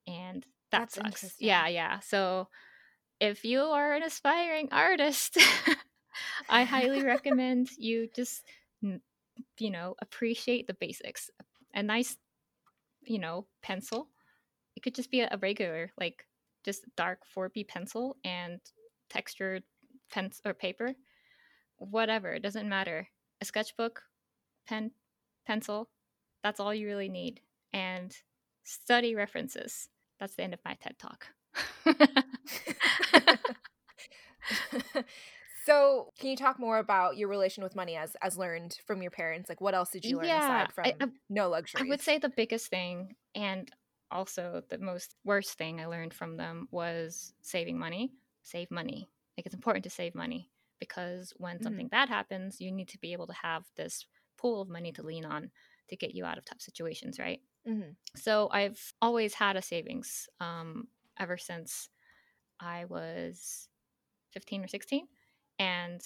And 0.08 0.44
that 0.72 0.90
That's 0.92 0.96
sucks. 0.96 1.36
Yeah, 1.40 1.68
yeah. 1.68 2.00
So 2.00 2.48
if 3.20 3.46
you 3.46 3.62
are 3.62 3.94
an 3.94 4.04
aspiring 4.04 4.70
artist, 4.72 5.38
I 6.50 6.64
highly 6.64 7.04
recommend 7.14 7.70
you 7.78 8.10
just, 8.16 8.44
you 8.82 9.70
know, 9.70 9.96
appreciate 10.02 10.68
the 10.68 10.74
basics. 10.74 11.30
A 11.74 11.84
nice, 11.84 12.18
you 13.04 13.20
know, 13.20 13.46
pencil. 13.62 14.10
It 14.78 14.84
could 14.84 14.94
just 14.94 15.10
be 15.10 15.22
a, 15.22 15.40
regular, 15.42 15.92
like, 16.00 16.28
just 16.64 16.84
dark 16.96 17.22
4B 17.36 17.68
pencil 17.68 18.16
and 18.24 18.60
textured 19.10 19.64
pen 20.12 20.30
or 20.46 20.54
paper. 20.54 20.94
Whatever, 21.78 22.32
it 22.34 22.44
doesn't 22.44 22.70
matter. 22.70 23.08
A 23.42 23.46
sketchbook, 23.46 24.04
pen, 24.68 24.92
pencil, 25.48 25.90
that's 26.44 26.60
all 26.60 26.76
you 26.76 26.86
really 26.86 27.10
need. 27.10 27.42
And 27.74 28.16
study 28.64 29.16
references. 29.16 29.90
That's 30.20 30.36
the 30.36 30.44
end 30.44 30.54
of 30.54 30.60
my 30.64 30.76
TED 30.76 31.00
talk. 31.00 31.26
so, 35.66 36.14
can 36.20 36.30
you 36.30 36.38
talk 36.38 36.60
more 36.60 36.78
about 36.78 37.18
your 37.18 37.30
relation 37.30 37.64
with 37.64 37.76
money 37.76 37.96
as 37.96 38.16
as 38.22 38.38
learned 38.38 38.78
from 38.86 39.02
your 39.02 39.10
parents? 39.10 39.50
Like, 39.50 39.60
what 39.60 39.74
else 39.74 39.90
did 39.90 40.06
you 40.06 40.18
learn 40.18 40.28
yeah, 40.28 40.62
aside 40.62 40.68
I, 40.78 40.92
from 40.92 41.10
I, 41.10 41.12
no 41.30 41.50
luxury 41.50 41.82
I 41.84 41.90
would 41.90 42.02
say 42.02 42.20
the 42.20 42.30
biggest 42.30 42.68
thing 42.68 43.16
and 43.34 43.72
also 44.12 44.64
the 44.70 44.78
most 44.78 45.16
worst 45.24 45.58
thing 45.58 45.80
I 45.80 45.86
learned 45.88 46.14
from 46.14 46.38
them 46.38 46.68
was 46.72 47.34
saving 47.42 47.78
money. 47.80 48.14
Save 48.44 48.72
money. 48.72 49.10
Like 49.38 49.46
it's 49.46 49.56
important 49.56 49.84
to 49.84 49.90
save 49.90 50.16
money 50.16 50.52
because 50.80 51.34
when 51.38 51.60
Mhm. 51.60 51.62
something 51.62 51.88
bad 51.88 52.10
happens, 52.10 52.62
you 52.62 52.72
need 52.72 52.88
to 52.90 53.00
be 53.00 53.14
able 53.14 53.28
to 53.28 53.34
have 53.34 53.66
this 53.76 54.06
pool 54.38 54.62
of 54.62 54.70
money 54.70 54.92
to 54.94 55.04
lean 55.04 55.26
on 55.26 55.52
to 55.90 55.96
get 55.98 56.14
you 56.16 56.26
out 56.26 56.38
of 56.38 56.46
tough 56.46 56.62
situations, 56.62 57.20
right? 57.20 57.42
Mhm. 57.66 57.98
So 58.16 58.50
I've 58.52 58.94
always 59.02 59.34
had 59.36 59.56
a 59.56 59.62
savings 59.62 60.30
um, 60.40 60.88
ever 61.20 61.38
since 61.38 61.90
I 62.60 62.86
was 62.86 63.70
15 64.32 64.64
or 64.64 64.68
16. 64.68 65.08
And 65.60 66.02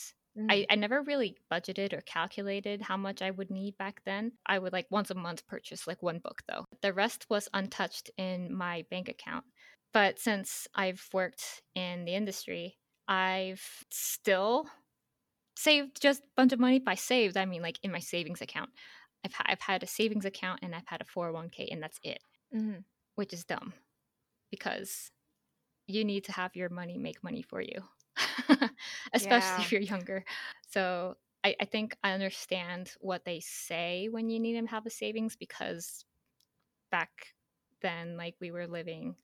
I, 0.50 0.66
Mhm. 0.66 0.68
I 0.70 0.76
never 0.76 1.02
really 1.04 1.38
budgeted 1.52 1.94
or 1.94 2.02
calculated 2.02 2.82
how 2.82 2.98
much 2.98 3.22
I 3.22 3.32
would 3.32 3.52
need 3.52 3.78
back 3.78 4.04
then. 4.06 4.34
I 4.46 4.60
would 4.60 4.74
like 4.74 4.88
once 4.92 5.10
a 5.12 5.16
month 5.16 5.48
purchase 5.48 5.88
like 5.88 6.04
one 6.04 6.20
book 6.20 6.44
though. 6.48 6.68
The 6.82 6.94
rest 6.94 7.30
was 7.30 7.50
untouched 7.54 8.12
in 8.18 8.54
my 8.54 8.84
bank 8.90 9.10
account. 9.10 9.46
But 9.94 10.20
since 10.20 10.68
I've 10.76 11.08
worked 11.14 11.64
in 11.76 12.06
the 12.06 12.16
industry, 12.16 12.80
I've 13.08 13.86
still 13.92 14.70
saved 15.58 16.02
just 16.02 16.24
a 16.24 16.28
bunch 16.36 16.54
of 16.54 16.60
money. 16.60 16.80
By 16.80 16.96
saved, 16.96 17.38
I 17.38 17.46
mean 17.46 17.62
like 17.62 17.80
in 17.84 17.92
my 17.92 18.00
savings 18.00 18.42
account. 18.42 18.72
I've, 19.26 19.34
ha- 19.34 19.46
I've 19.48 19.62
had 19.62 19.84
a 19.84 19.88
savings 19.88 20.26
account 20.26 20.60
and 20.64 20.76
I've 20.76 20.88
had 20.88 21.02
a 21.02 21.06
401k 21.06 21.68
and 21.72 21.82
that's 21.84 22.00
it, 22.04 22.24
Mhm. 22.52 22.84
which 23.16 23.34
is 23.34 23.46
dumb 23.46 23.74
because 24.52 25.12
you 25.88 26.06
need 26.06 26.26
to 26.26 26.34
have 26.34 26.56
your 26.56 26.70
money 26.70 26.98
make 26.98 27.24
money 27.24 27.42
for 27.44 27.62
you, 27.62 27.88
especially 29.14 29.54
Yeah. 29.54 29.64
if 29.64 29.72
you're 29.72 29.82
younger. 29.82 30.26
So 30.68 31.16
I, 31.44 31.56
I 31.62 31.66
think 31.66 31.98
I 32.04 32.14
understand 32.14 32.94
what 33.02 33.26
they 33.26 33.40
say 33.42 34.10
when 34.10 34.30
you 34.30 34.40
need 34.40 34.60
to 34.62 34.68
have 34.68 34.86
a 34.86 34.92
savings 34.92 35.36
because 35.38 36.06
back 36.92 37.36
then, 37.82 38.18
like 38.18 38.36
we 38.42 38.52
were 38.52 38.68
living 38.68 39.18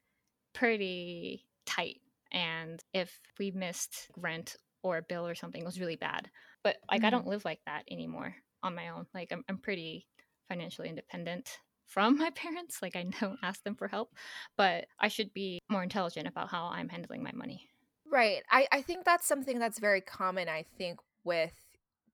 pretty 0.54 1.48
tight. 1.66 2.02
And 2.32 2.84
if 2.94 3.20
we 3.40 3.52
missed 3.52 4.10
rent 4.18 4.56
or 4.84 4.98
a 4.98 5.02
bill 5.02 5.28
or 5.28 5.36
something, 5.36 5.62
it 5.62 5.66
was 5.66 5.80
really 5.80 5.96
bad. 5.96 6.30
But 6.64 6.78
like 6.92 7.04
I 7.04 7.10
don't 7.10 7.28
Mhm. 7.28 7.28
live 7.28 7.46
like 7.46 7.62
that 7.66 7.84
anymore 7.90 8.36
on 8.64 8.76
my 8.76 8.90
own. 8.90 9.08
Like 9.14 9.32
I'm, 9.32 9.44
I'm 9.50 9.60
pretty 9.60 10.08
financially 10.48 10.90
independent 10.90 11.60
from 11.86 12.18
my 12.18 12.32
parents. 12.32 12.82
Like 12.82 12.96
I 12.96 13.04
don't 13.04 13.40
ask 13.44 13.64
them 13.64 13.76
for 13.76 13.88
help, 13.88 14.16
but 14.58 14.88
I 15.00 15.08
should 15.08 15.34
be 15.34 15.60
more 15.70 15.84
intelligent 15.84 16.28
about 16.28 16.50
how 16.50 16.66
I'm 16.68 16.90
handling 16.90 17.24
my 17.24 17.32
money. 17.34 17.70
Right. 18.06 18.44
I 18.50 18.68
I 18.72 18.82
think 18.82 19.04
that's 19.06 19.28
something 19.28 19.60
that's 19.60 19.80
very 19.80 20.02
common, 20.02 20.48
I 20.48 20.64
think, 20.78 21.00
with 21.24 21.54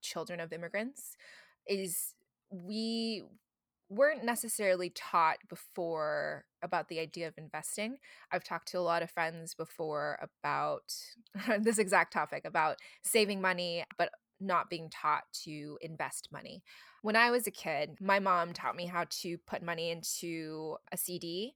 children 0.02 0.40
of 0.40 0.52
immigrants 0.52 1.16
is 1.68 2.16
we 2.50 3.24
weren't 3.90 4.24
necessarily 4.24 4.90
taught 4.90 5.38
before 5.50 6.46
about 6.64 6.90
the 6.90 7.00
idea 7.00 7.28
of 7.28 7.38
investing. 7.38 7.98
I've 8.32 8.44
talked 8.44 8.70
to 8.70 8.80
a 8.80 8.82
lot 8.82 9.04
of 9.04 9.12
friends 9.12 9.54
before 9.54 10.18
about 10.22 10.94
this 11.60 11.78
exact 11.78 12.14
topic 12.14 12.44
about 12.46 12.78
saving 13.04 13.42
money 13.42 13.84
but 13.98 14.10
not 14.40 14.70
being 14.70 14.90
taught 14.90 15.24
to 15.44 15.78
invest 15.82 16.30
money. 16.32 16.64
When 17.02 17.16
I 17.16 17.32
was 17.32 17.48
a 17.48 17.52
kid, 17.52 17.98
my 18.02 18.20
mom 18.20 18.54
taught 18.54 18.76
me 18.76 18.86
how 18.88 19.06
to 19.22 19.38
put 19.48 19.64
money 19.64 19.92
into 19.92 20.78
a 20.92 20.98
CD 20.98 21.54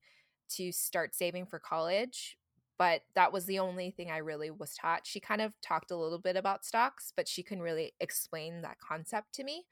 to 0.56 0.72
start 0.72 1.16
saving 1.16 1.46
for 1.48 1.60
college, 1.60 2.38
but 2.78 3.02
that 3.16 3.34
was 3.34 3.46
the 3.46 3.60
only 3.60 3.92
thing 3.92 4.12
I 4.12 4.18
really 4.18 4.52
was 4.52 4.76
taught. 4.76 5.06
She 5.06 5.20
kind 5.20 5.42
of 5.42 5.54
talked 5.62 5.92
a 5.92 5.98
little 5.98 6.20
bit 6.20 6.38
about 6.38 6.66
stocks, 6.66 7.12
but 7.16 7.28
she 7.28 7.44
couldn't 7.44 7.64
really 7.64 7.94
explain 8.00 8.62
that 8.62 8.78
concept 8.80 9.34
to 9.36 9.44
me 9.44 9.66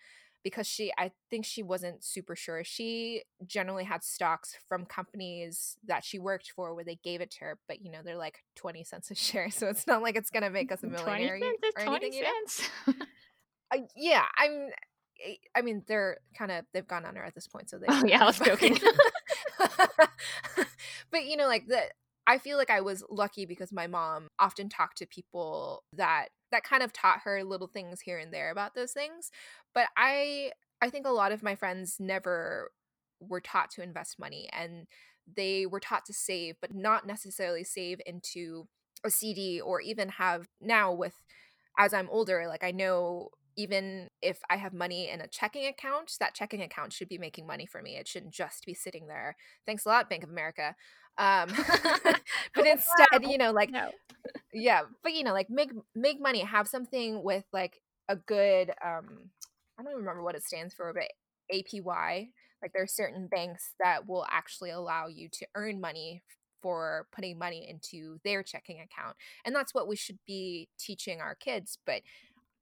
because 0.45 0.67
she 0.67 0.93
I 0.97 1.11
think 1.31 1.43
she 1.43 1.63
wasn't 1.63 2.03
super 2.05 2.35
sure. 2.35 2.63
She 2.63 3.23
generally 3.47 3.83
had 3.83 4.03
stocks 4.03 4.55
from 4.69 4.85
companies 4.85 5.75
that 5.87 6.05
she 6.05 6.19
worked 6.19 6.51
for 6.55 6.75
where 6.75 6.83
they 6.85 6.99
gave 7.03 7.19
it 7.19 7.31
to 7.31 7.45
her, 7.45 7.59
but 7.67 7.83
you 7.83 7.91
know, 7.91 8.01
they're 8.05 8.15
like 8.15 8.43
20 8.55 8.83
cents 8.83 9.09
a 9.09 9.15
share, 9.15 9.49
so 9.51 9.67
it's 9.67 9.87
not 9.87 10.03
like 10.03 10.15
it's 10.15 10.29
going 10.29 10.43
to 10.43 10.51
make 10.51 10.71
us 10.71 10.83
a 10.83 10.87
millionaire 10.87 11.37
20 11.37 11.39
millionaire 11.39 11.51
cents 11.63 11.77
is 11.77 11.83
20 11.83 12.05
anything, 12.05 12.13
you 12.13 12.23
know. 12.23 12.29
cents. 12.47 12.69
Uh, 13.73 13.79
yeah, 13.97 14.21
I'm 14.37 14.69
I- 15.25 15.39
I 15.55 15.61
mean, 15.63 15.81
they're 15.87 16.17
kind 16.37 16.51
of 16.51 16.65
they've 16.71 16.87
gone 16.87 17.03
under 17.03 17.23
at 17.23 17.33
this 17.33 17.47
point, 17.47 17.67
so 17.67 17.79
they 17.79 17.87
oh, 17.89 18.03
yeah, 18.05 18.21
I 18.21 18.25
was 18.25 18.37
joking. 18.37 18.77
but 21.11 21.25
you 21.25 21.35
know, 21.35 21.47
like 21.47 21.65
the 21.67 21.81
I 22.27 22.37
feel 22.37 22.59
like 22.59 22.69
I 22.69 22.81
was 22.81 23.03
lucky 23.09 23.47
because 23.47 23.71
my 23.71 23.87
mom 23.87 24.27
often 24.37 24.69
talked 24.69 24.97
to 24.99 25.07
people 25.07 25.83
that 25.93 26.27
that 26.55 26.63
kind 26.63 26.81
of 26.81 26.93
taught 26.93 27.21
her 27.25 27.43
little 27.43 27.67
things 27.67 28.01
here 28.01 28.17
and 28.17 28.33
there 28.33 28.49
about 28.49 28.75
those 28.75 28.93
things. 28.93 29.29
But 29.73 29.87
I 29.97 30.51
I 30.81 30.89
think 30.89 31.05
a 31.05 31.11
lot 31.11 31.31
of 31.31 31.43
my 31.43 31.55
friends 31.55 31.97
never 31.99 32.71
were 33.19 33.41
taught 33.41 33.71
to 33.71 33.83
invest 33.83 34.19
money 34.19 34.49
and 34.53 34.87
they 35.35 35.65
were 35.65 35.79
taught 35.79 36.05
to 36.05 36.13
save, 36.13 36.55
but 36.61 36.73
not 36.73 37.07
necessarily 37.07 37.63
save 37.63 37.99
into 38.05 38.67
a 39.03 39.09
CD 39.09 39.59
or 39.59 39.81
even 39.81 40.09
have 40.09 40.47
now 40.61 40.93
with 40.93 41.15
as 41.77 41.93
I'm 41.93 42.09
older, 42.09 42.45
like 42.47 42.63
I 42.63 42.71
know 42.71 43.29
even 43.57 44.09
if 44.21 44.39
I 44.49 44.57
have 44.57 44.73
money 44.73 45.09
in 45.09 45.21
a 45.21 45.27
checking 45.27 45.65
account, 45.65 46.11
that 46.19 46.35
checking 46.35 46.61
account 46.61 46.91
should 46.93 47.07
be 47.07 47.17
making 47.17 47.47
money 47.47 47.65
for 47.65 47.81
me. 47.81 47.95
It 47.95 48.07
shouldn't 48.07 48.33
just 48.33 48.65
be 48.65 48.73
sitting 48.73 49.07
there. 49.07 49.35
Thanks 49.65 49.85
a 49.85 49.89
lot, 49.89 50.09
Bank 50.09 50.23
of 50.23 50.29
America. 50.29 50.75
Um, 51.17 51.49
but 52.55 52.67
instead, 52.67 53.23
you 53.23 53.37
know, 53.37 53.51
like 53.51 53.71
No. 53.71 53.91
yeah, 54.53 54.81
but 55.03 55.13
you 55.13 55.23
know, 55.23 55.33
like 55.33 55.49
make 55.49 55.71
make 55.95 56.19
money, 56.21 56.41
have 56.41 56.67
something 56.67 57.23
with 57.23 57.45
like 57.53 57.81
a 58.09 58.15
good 58.15 58.69
um 58.83 59.29
I 59.77 59.83
don't 59.83 59.91
even 59.91 59.99
remember 60.01 60.23
what 60.23 60.35
it 60.35 60.43
stands 60.43 60.73
for, 60.73 60.93
but 60.93 61.09
APY. 61.53 62.29
Like 62.61 62.73
there 62.73 62.83
are 62.83 62.87
certain 62.87 63.27
banks 63.27 63.73
that 63.79 64.07
will 64.07 64.25
actually 64.31 64.71
allow 64.71 65.07
you 65.07 65.29
to 65.33 65.47
earn 65.55 65.81
money 65.81 66.23
for 66.61 67.07
putting 67.11 67.37
money 67.37 67.67
into 67.69 68.19
their 68.23 68.41
checking 68.41 68.77
account. 68.79 69.15
And 69.45 69.55
that's 69.55 69.73
what 69.73 69.87
we 69.87 69.95
should 69.95 70.17
be 70.25 70.69
teaching 70.79 71.21
our 71.21 71.35
kids, 71.35 71.77
but 71.85 72.01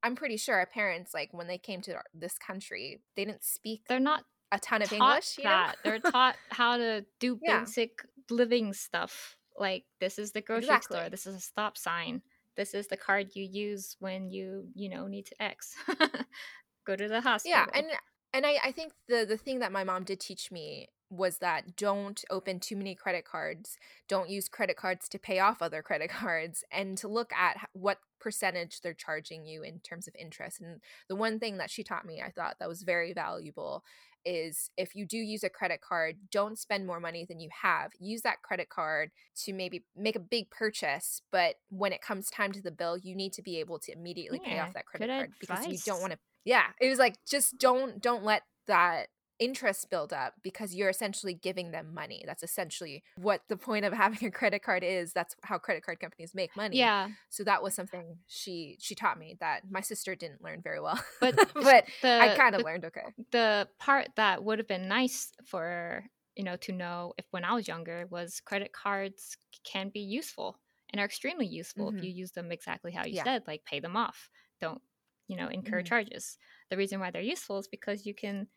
I'm 0.04 0.16
pretty 0.16 0.36
sure 0.36 0.56
our 0.58 0.66
parents 0.66 1.14
like 1.14 1.30
when 1.32 1.48
they 1.48 1.58
came 1.58 1.82
to 1.84 2.02
this 2.14 2.38
country, 2.38 3.02
they 3.16 3.24
didn't 3.24 3.46
speak 3.46 3.84
They're 3.88 4.00
not 4.00 4.26
a 4.54 4.60
ton 4.60 4.82
of 4.82 4.94
English, 4.94 5.38
you 5.38 5.44
know? 5.44 5.50
that. 5.50 5.76
They're 5.84 6.00
taught 6.00 6.36
how 6.50 6.78
to 6.78 7.06
do 7.20 7.40
yeah, 7.42 7.62
basic 7.62 8.06
living 8.30 8.74
stuff. 8.74 9.36
Like 9.58 9.84
this 10.00 10.20
is 10.20 10.32
the 10.32 10.42
grocery 10.42 10.80
store, 10.82 11.10
this 11.10 11.26
is 11.26 11.36
a 11.36 11.40
stop 11.40 11.78
sign. 11.78 12.22
This 12.56 12.76
is 12.76 12.88
the 12.88 12.98
card 12.98 13.32
you 13.34 13.44
use 13.44 13.98
when 14.00 14.30
you, 14.30 14.68
you 14.76 14.88
know, 14.88 15.08
need 15.08 15.26
to 15.26 15.42
X. 15.42 15.76
Go 16.86 16.96
to 16.96 17.08
the 17.08 17.22
hospital. 17.22 17.58
Yeah, 17.58 17.66
and 17.74 17.88
and 18.34 18.46
I 18.46 18.58
I 18.64 18.72
think 18.72 18.94
the 19.08 19.26
the 19.28 19.38
thing 19.38 19.60
that 19.60 19.72
my 19.72 19.84
mom 19.84 20.04
did 20.04 20.20
teach 20.20 20.52
me 20.52 20.90
was 21.14 21.38
that 21.38 21.76
don't 21.76 22.24
open 22.30 22.60
too 22.60 22.76
many 22.76 22.96
credit 22.96 23.26
cards. 23.26 23.78
Don't 24.08 24.30
use 24.30 24.50
credit 24.50 24.78
cards 24.78 25.08
to 25.10 25.20
pay 25.20 25.40
off 25.40 25.62
other 25.62 25.82
credit 25.84 26.10
cards 26.10 26.64
and 26.72 26.98
to 26.98 27.08
look 27.08 27.32
at 27.34 27.58
what 27.74 28.00
percentage 28.20 28.82
they're 28.82 28.94
charging 28.94 29.46
you 29.46 29.64
in 29.64 29.80
terms 29.80 30.08
of 30.08 30.16
interest. 30.20 30.62
And 30.62 30.80
the 31.10 31.16
one 31.16 31.40
thing 31.40 31.58
that 31.58 31.70
she 31.70 31.84
taught 31.84 32.06
me 32.06 32.22
I 32.22 32.32
thought 32.32 32.58
that 32.60 32.70
was 32.70 32.84
very 32.84 33.14
valuable 33.14 33.84
is 34.26 34.70
if 34.78 34.96
you 34.96 35.06
do 35.06 35.18
use 35.18 35.44
a 35.44 35.50
credit 35.50 35.82
card, 35.82 36.16
don't 36.32 36.58
spend 36.58 36.88
more 36.88 37.02
money 37.02 37.26
than 37.28 37.42
you 37.42 37.50
have. 37.62 37.92
Use 38.00 38.22
that 38.22 38.42
credit 38.42 38.70
card 38.70 39.12
to 39.44 39.52
maybe 39.52 39.84
make 39.98 40.16
a 40.16 40.20
big 40.20 40.50
purchase, 40.50 41.22
but 41.30 41.56
when 41.70 41.92
it 41.92 42.02
comes 42.02 42.30
time 42.30 42.54
to 42.54 42.62
the 42.62 42.72
bill, 42.72 42.98
you 42.98 43.16
need 43.16 43.34
to 43.34 43.42
be 43.42 43.60
able 43.60 43.80
to 43.80 43.92
immediately 43.92 44.40
pay 44.40 44.60
off 44.60 44.74
that 44.74 44.86
credit 44.86 45.10
card 45.10 45.32
because 45.42 45.68
you 45.68 45.78
don't 45.86 46.00
want 46.00 46.14
to 46.14 46.20
yeah, 46.46 46.68
it 46.80 46.90
was 46.90 47.00
like 47.00 47.16
just 47.26 47.58
don't 47.58 48.02
don't 48.02 48.24
let 48.24 48.44
that 48.68 49.08
interest 49.40 49.90
build 49.90 50.14
up 50.14 50.36
because 50.44 50.76
you're 50.76 50.90
essentially 50.90 51.34
giving 51.34 51.72
them 51.72 51.94
money. 51.94 52.24
That's 52.26 52.44
essentially 52.44 53.04
what 53.16 53.42
the 53.50 53.58
point 53.58 53.86
of 53.86 53.94
having 53.94 54.28
a 54.28 54.32
credit 54.32 54.64
card 54.64 54.84
is. 54.84 55.14
That's 55.14 55.36
how 55.44 55.58
credit 55.58 55.84
card 55.84 56.00
companies 56.00 56.34
make 56.36 56.56
money. 56.56 56.94
Yeah. 56.94 57.12
So 57.30 57.44
that 57.44 57.64
was 57.64 57.74
something 57.76 58.20
she 58.28 58.78
she 58.80 58.96
taught 58.96 59.18
me 59.20 59.36
that 59.40 59.64
my 59.70 59.82
sister 59.82 60.16
didn't 60.16 60.44
learn 60.44 60.62
very 60.62 60.80
well. 60.80 61.04
But 61.20 61.36
but 61.60 61.86
the, 62.02 62.10
I 62.20 62.30
kind 62.30 62.56
of 62.56 62.64
learned 62.64 62.86
okay. 62.86 63.14
the 63.32 63.70
part 63.80 64.10
that 64.16 64.44
would 64.44 64.60
have 64.60 64.68
been 64.68 64.88
nice 64.88 65.32
for 65.46 66.06
you 66.36 66.44
know 66.44 66.56
to 66.58 66.72
know 66.72 67.14
if 67.18 67.26
when 67.32 67.46
I 67.46 67.54
was 67.54 67.68
younger 67.68 68.08
was 68.10 68.42
credit 68.42 68.74
cards 68.74 69.38
can 69.64 69.90
be 69.90 70.00
useful 70.02 70.60
and 70.92 71.00
are 71.00 71.06
extremely 71.06 71.46
useful 71.48 71.90
Mhm. 71.90 71.96
if 71.96 72.02
you 72.02 72.10
use 72.12 72.32
them 72.32 72.52
exactly 72.52 72.92
how 72.92 73.06
you 73.06 73.14
Yeah. 73.14 73.26
said, 73.26 73.44
like 73.48 73.66
pay 73.66 73.80
them 73.80 73.96
off. 73.98 74.30
Don't 74.60 74.82
you 75.28 75.38
know 75.38 75.48
incur 75.48 75.82
Mhm. 75.82 75.84
charges. 75.84 76.38
The 76.70 76.78
reason 76.78 77.00
why 77.00 77.12
they're 77.12 77.22
useful 77.22 77.60
is 77.60 77.68
because 77.68 78.06
you 78.06 78.14
can 78.16 78.48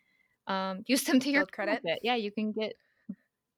um, 0.46 0.82
use 0.86 1.04
them 1.04 1.20
to 1.20 1.30
your 1.30 1.44
Build 1.44 1.52
credit. 1.52 1.82
benefit. 1.82 2.00
Yeah, 2.02 2.14
you 2.16 2.30
can 2.32 2.52
get 2.52 2.74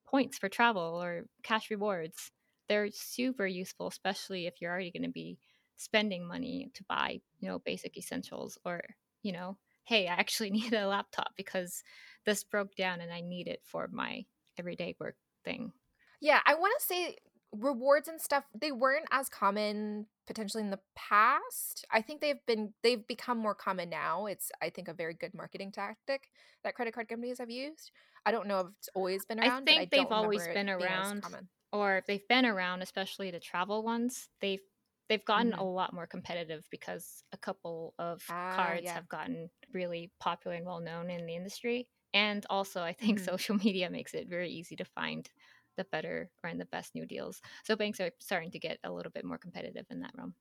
points 0.07 0.39
for 0.39 0.49
travel 0.49 1.03
or 1.03 1.25
cash 1.43 1.71
rewards. 1.71 2.31
They're 2.69 2.91
super 2.91 3.47
useful, 3.47 3.89
especially 3.89 4.47
if 4.47 4.61
you're 4.61 4.71
already 4.73 4.91
going 4.91 5.03
to 5.05 5.09
be 5.11 5.39
spending 5.77 6.27
money 6.27 6.71
to 6.75 6.85
buy, 6.85 7.21
you 7.41 7.49
know, 7.49 7.59
basic 7.61 7.97
essentials 7.97 8.59
or, 8.65 8.83
you 9.23 9.33
know, 9.33 9.59
hey, 9.85 10.07
I 10.09 10.15
actually 10.15 10.51
need 10.53 10.73
a 10.73 10.87
laptop 10.87 11.33
because 11.37 11.83
this 12.25 12.45
broke 12.45 12.75
down 12.75 13.01
and 13.01 13.13
I 13.13 13.21
need 13.21 13.49
it 13.49 13.63
for 13.65 13.89
my 13.93 14.25
everyday 14.59 14.97
work 14.99 15.17
thing. 15.45 15.73
Yeah, 16.21 16.41
I 16.47 16.55
want 16.55 16.75
to 16.79 16.87
say 16.87 17.17
rewards 17.53 18.09
and 18.09 18.21
stuff 18.21 18.45
they 18.55 18.73
weren't 18.73 19.07
as 19.11 19.29
common 19.29 20.07
potentially 20.27 20.63
in 20.63 20.71
the 20.71 20.81
past. 20.95 21.87
I 21.91 22.03
think 22.03 22.21
they've 22.21 22.45
been 22.47 22.75
they've 22.83 23.07
become 23.07 23.39
more 23.39 23.55
common 23.55 23.89
now. 23.91 24.27
It's 24.27 24.53
I 24.61 24.71
think 24.71 24.89
a 24.89 24.95
very 24.95 25.15
good 25.15 25.35
marketing 25.35 25.73
tactic 25.73 26.31
that 26.65 26.75
credit 26.75 26.95
card 26.95 27.09
companies 27.09 27.39
have 27.39 27.51
used. 27.51 27.91
I 28.27 28.33
don't 28.33 28.47
know 28.49 28.61
if 28.61 28.67
it's 28.79 28.89
always 28.95 29.25
been 29.25 29.41
I 29.41 29.51
around. 29.51 29.67
but 29.69 29.77
think 29.77 29.91
I 29.91 29.91
they've 29.91 30.11
always 30.13 30.49
been 30.49 30.69
around. 30.69 31.25
Or 31.73 31.99
if 31.99 32.07
they've 32.07 32.27
been 32.29 32.47
around, 32.47 32.83
especially 32.83 33.31
the 33.31 33.41
travel 33.41 33.83
ones, 33.83 34.31
they've 34.41 34.63
they've 35.09 35.25
gotten 35.25 35.55
Mhm. 35.55 35.59
a 35.59 35.65
lot 35.65 35.93
more 35.95 36.07
competitive 36.07 36.67
because 36.71 37.25
a 37.33 37.39
couple 37.39 37.95
of 37.99 38.23
Ah, 38.29 38.35
cards 38.51 38.75
yeah. 38.75 38.93
have 38.93 39.09
gotten 39.09 39.51
really 39.73 40.13
popular 40.21 40.57
and 40.57 40.67
well 40.67 40.81
known 40.81 41.11
in 41.11 41.27
the 41.27 41.35
industry. 41.37 41.89
And 42.15 42.45
also 42.51 42.83
I 42.83 42.93
think 42.95 43.19
Mhm. 43.19 43.31
social 43.31 43.57
media 43.65 43.91
makes 43.91 44.15
it 44.15 44.29
very 44.29 44.51
easy 44.51 44.77
to 44.77 44.85
find 44.85 45.31
the 45.79 45.85
better 45.85 46.31
or 46.45 46.51
in 46.51 46.59
the 46.59 46.67
best 46.67 46.95
new 46.95 47.07
deals. 47.07 47.41
So 47.65 47.77
banks 47.77 48.01
are 48.01 48.11
starting 48.19 48.51
to 48.51 48.59
get 48.59 48.79
a 48.85 48.93
little 48.93 49.13
bit 49.13 49.25
more 49.25 49.39
competitive 49.39 49.87
in 49.91 50.01
that 50.01 50.13
realm. 50.15 50.35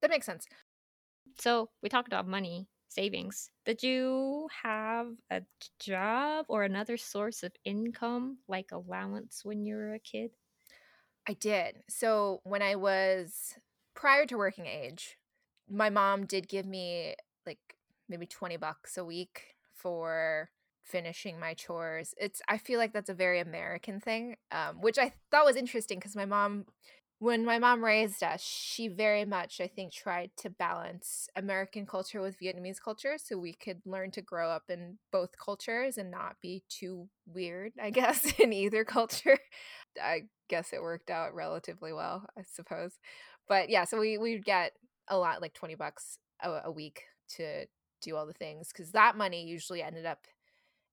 That 0.00 0.10
makes 0.10 0.26
sense. 0.26 0.46
So 1.38 1.70
we 1.82 1.88
talked 1.88 2.08
about 2.08 2.28
money, 2.28 2.68
savings. 2.88 3.50
Did 3.64 3.82
you 3.82 4.48
have 4.62 5.08
a 5.30 5.42
job 5.80 6.46
or 6.48 6.64
another 6.64 6.96
source 6.96 7.42
of 7.42 7.52
income 7.64 8.38
like 8.48 8.72
allowance 8.72 9.44
when 9.44 9.64
you 9.64 9.76
were 9.76 9.94
a 9.94 9.98
kid? 9.98 10.30
I 11.28 11.34
did. 11.34 11.82
So 11.88 12.40
when 12.44 12.62
I 12.62 12.76
was 12.76 13.54
prior 13.94 14.26
to 14.26 14.38
working 14.38 14.66
age, 14.66 15.16
my 15.68 15.90
mom 15.90 16.26
did 16.26 16.48
give 16.48 16.66
me 16.66 17.14
like 17.46 17.58
maybe 18.08 18.26
20 18.26 18.56
bucks 18.56 18.96
a 18.96 19.04
week 19.04 19.56
for 19.74 20.50
finishing 20.88 21.38
my 21.38 21.54
chores. 21.54 22.14
It's 22.18 22.40
I 22.48 22.58
feel 22.58 22.78
like 22.78 22.92
that's 22.92 23.10
a 23.10 23.14
very 23.14 23.40
American 23.40 24.00
thing, 24.00 24.36
um, 24.52 24.80
which 24.80 24.98
I 24.98 25.12
thought 25.30 25.46
was 25.46 25.56
interesting 25.56 25.98
because 25.98 26.16
my 26.16 26.26
mom 26.26 26.64
when 27.20 27.44
my 27.44 27.58
mom 27.58 27.84
raised 27.84 28.22
us, 28.22 28.40
she 28.40 28.86
very 28.86 29.24
much 29.24 29.60
I 29.60 29.66
think 29.66 29.92
tried 29.92 30.30
to 30.38 30.50
balance 30.50 31.28
American 31.36 31.84
culture 31.84 32.20
with 32.20 32.38
Vietnamese 32.40 32.80
culture 32.82 33.16
so 33.18 33.36
we 33.38 33.54
could 33.54 33.80
learn 33.84 34.12
to 34.12 34.22
grow 34.22 34.50
up 34.50 34.64
in 34.68 34.98
both 35.10 35.30
cultures 35.44 35.98
and 35.98 36.10
not 36.12 36.36
be 36.40 36.62
too 36.68 37.08
weird, 37.26 37.72
I 37.82 37.90
guess, 37.98 38.32
in 38.38 38.52
either 38.52 38.84
culture. 38.84 39.38
I 40.00 40.22
guess 40.48 40.72
it 40.72 40.82
worked 40.82 41.10
out 41.10 41.34
relatively 41.34 41.92
well, 41.92 42.24
I 42.38 42.42
suppose. 42.46 42.98
But 43.48 43.68
yeah, 43.68 43.84
so 43.84 43.98
we 43.98 44.18
we'd 44.18 44.44
get 44.44 44.72
a 45.08 45.18
lot, 45.18 45.42
like 45.42 45.54
twenty 45.54 45.74
bucks 45.74 46.18
a, 46.42 46.60
a 46.66 46.70
week 46.70 47.02
to 47.36 47.66
do 48.00 48.16
all 48.16 48.26
the 48.26 48.32
things 48.32 48.68
because 48.72 48.92
that 48.92 49.16
money 49.16 49.44
usually 49.44 49.82
ended 49.82 50.06
up 50.06 50.20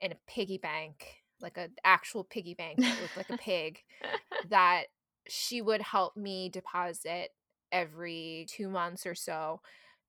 in 0.02 0.12
a 0.12 0.18
piggy 0.28 0.58
bank, 0.58 1.24
like 1.42 1.58
an 1.58 1.74
actual 1.84 2.24
piggy 2.24 2.54
bank 2.54 2.80
that 2.80 3.02
looked 3.02 3.18
like 3.18 3.30
a 3.30 3.38
pig 3.38 3.80
that 4.50 4.86
she 5.28 5.62
would 5.62 5.82
help 5.82 6.16
me 6.16 6.50
deposit 6.50 7.32
every 7.72 8.46
two 8.50 8.70
months 8.70 9.06
or 9.06 9.16
so 9.16 9.62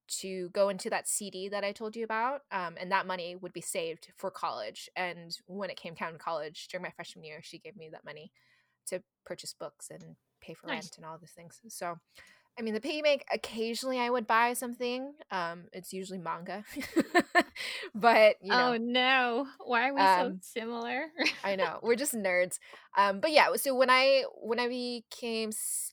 to 0.09 0.51
go 0.51 0.69
into 0.69 0.89
that 0.91 1.09
CD 1.09 1.49
that 1.49 1.65
I 1.65 1.73
told 1.73 1.97
you 1.97 2.05
about. 2.05 2.43
Um, 2.53 2.77
and 2.79 2.93
that 2.93 3.07
money 3.07 3.37
would 3.37 3.53
be 3.53 3.61
saved 3.61 4.13
for 4.17 4.31
college. 4.31 4.89
And 4.97 5.37
when 5.47 5.71
it 5.71 5.77
came 5.77 5.95
down 5.95 6.13
to 6.13 6.19
college 6.19 6.69
during 6.69 6.83
my 6.83 6.93
freshman 6.95 7.25
year, 7.25 7.41
she 7.43 7.59
gave 7.59 7.77
me 7.77 7.89
that 7.93 8.05
money 8.05 8.31
to 8.87 9.03
purchase 9.25 9.53
books 9.53 9.91
and 9.91 10.17
pay 10.41 10.55
for 10.55 10.69
Nice. 10.69 10.91
rent 10.91 10.97
and 10.97 11.05
all 11.07 11.19
those 11.19 11.31
things. 11.31 11.61
So, 11.69 11.97
I 12.59 12.63
mean, 12.63 12.73
the 12.73 12.81
piggy 12.81 13.03
bank, 13.03 13.25
occasionally 13.31 13.99
I 13.99 14.09
would 14.09 14.27
buy 14.27 14.55
something. 14.55 15.13
Um, 15.31 15.65
it's 15.73 15.93
usually 15.93 16.19
manga. 16.19 16.65
but, 17.95 18.37
you 18.43 18.51
know, 18.51 18.73
oh 18.73 18.77
no. 18.79 19.47
Why 19.65 19.89
are 19.91 19.95
we 19.95 20.01
Um, 20.01 20.41
so 20.43 20.61
similar? 20.61 21.07
I 21.45 21.57
know 21.57 21.79
we're 21.83 21.97
just 21.97 22.15
nerds. 22.17 22.59
Um, 22.97 23.21
but 23.21 23.33
yeah, 23.33 23.49
so 23.57 23.75
when 23.75 23.91
I 23.91 24.25
when 24.41 24.59
I 24.59 24.69
became, 24.69 25.51